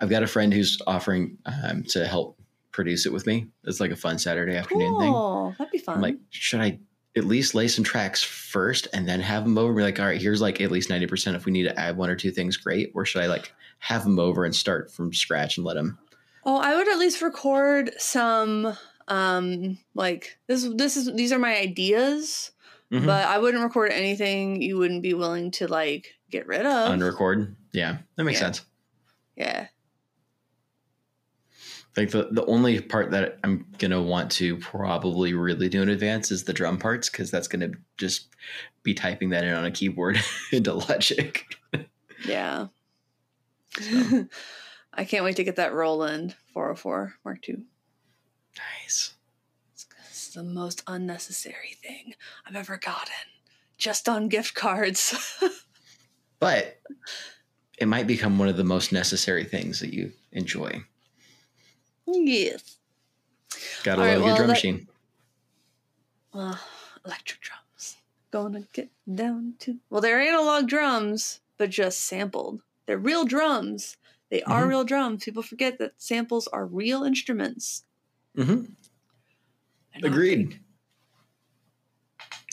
[0.00, 2.38] I've got a friend who's offering um, to help
[2.70, 3.48] produce it with me.
[3.64, 5.12] It's like a fun Saturday afternoon thing.
[5.12, 5.54] cool.
[5.58, 5.96] That'd be fun.
[5.96, 6.78] I'm like, should I
[7.16, 9.74] at least lay some tracks first and then have them over?
[9.74, 11.36] Be like, all right, here's like at least ninety percent.
[11.36, 12.92] If we need to add one or two things, great.
[12.94, 15.98] Or should I like have them over and start from scratch and let them?
[16.44, 18.76] Oh, I would at least record some
[19.08, 22.50] um like this this is these are my ideas,
[22.92, 23.06] Mhm.
[23.06, 26.90] but I wouldn't record anything you wouldn't be willing to like get rid of.
[26.92, 27.54] unrecord?
[27.72, 28.46] Yeah, that makes Yeah.
[28.46, 28.62] sense.
[29.36, 29.66] yeah.
[31.96, 36.30] Like the, the only part that I'm gonna want to probably really do in advance
[36.30, 38.28] is the drum parts because that's gonna just
[38.84, 40.20] be typing that in on a keyboard
[40.52, 41.44] into Logic.
[42.24, 42.66] Yeah.
[43.80, 44.26] So.
[44.92, 47.58] I can't wait to get that Roland 404 Mark II.
[48.56, 49.14] Nice.
[49.74, 52.14] It's, it's the most unnecessary thing
[52.46, 53.12] I've ever gotten.
[53.76, 55.14] Just on gift cards.
[56.40, 56.78] But
[57.78, 60.84] it might become one of the most necessary things that you enjoy.
[62.06, 62.76] yes.
[63.82, 64.88] Gotta All love right, well, drum that- machine.
[66.32, 66.54] Uh,
[67.04, 67.96] electric drums.
[68.30, 69.78] Gonna get down to.
[69.90, 72.60] Well, they're analog drums, but just sampled.
[72.86, 73.96] They're real drums.
[74.30, 74.68] They are Mhm.
[74.68, 75.24] real drums.
[75.24, 77.84] People forget that samples are real instruments.
[78.36, 78.64] hmm
[80.00, 80.10] They're.
[80.10, 80.60] Agreed.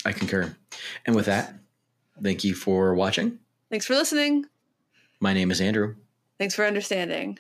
[0.06, 0.56] I concur.
[1.06, 1.54] And with that,
[2.22, 3.40] thank you for watching.
[3.70, 4.46] Thanks for listening.
[5.20, 5.96] My name is Andrew.
[6.38, 7.40] Thanks for understanding.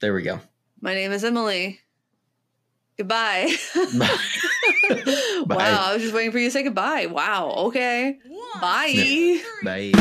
[0.00, 0.40] There we go.
[0.80, 1.80] My name is Emily.
[2.96, 3.54] Goodbye.
[3.98, 4.18] Bye.
[5.46, 7.06] wow, I was just waiting for you to say goodbye.
[7.06, 8.18] Wow, okay.
[8.60, 9.40] Bye.
[9.62, 9.92] Bye.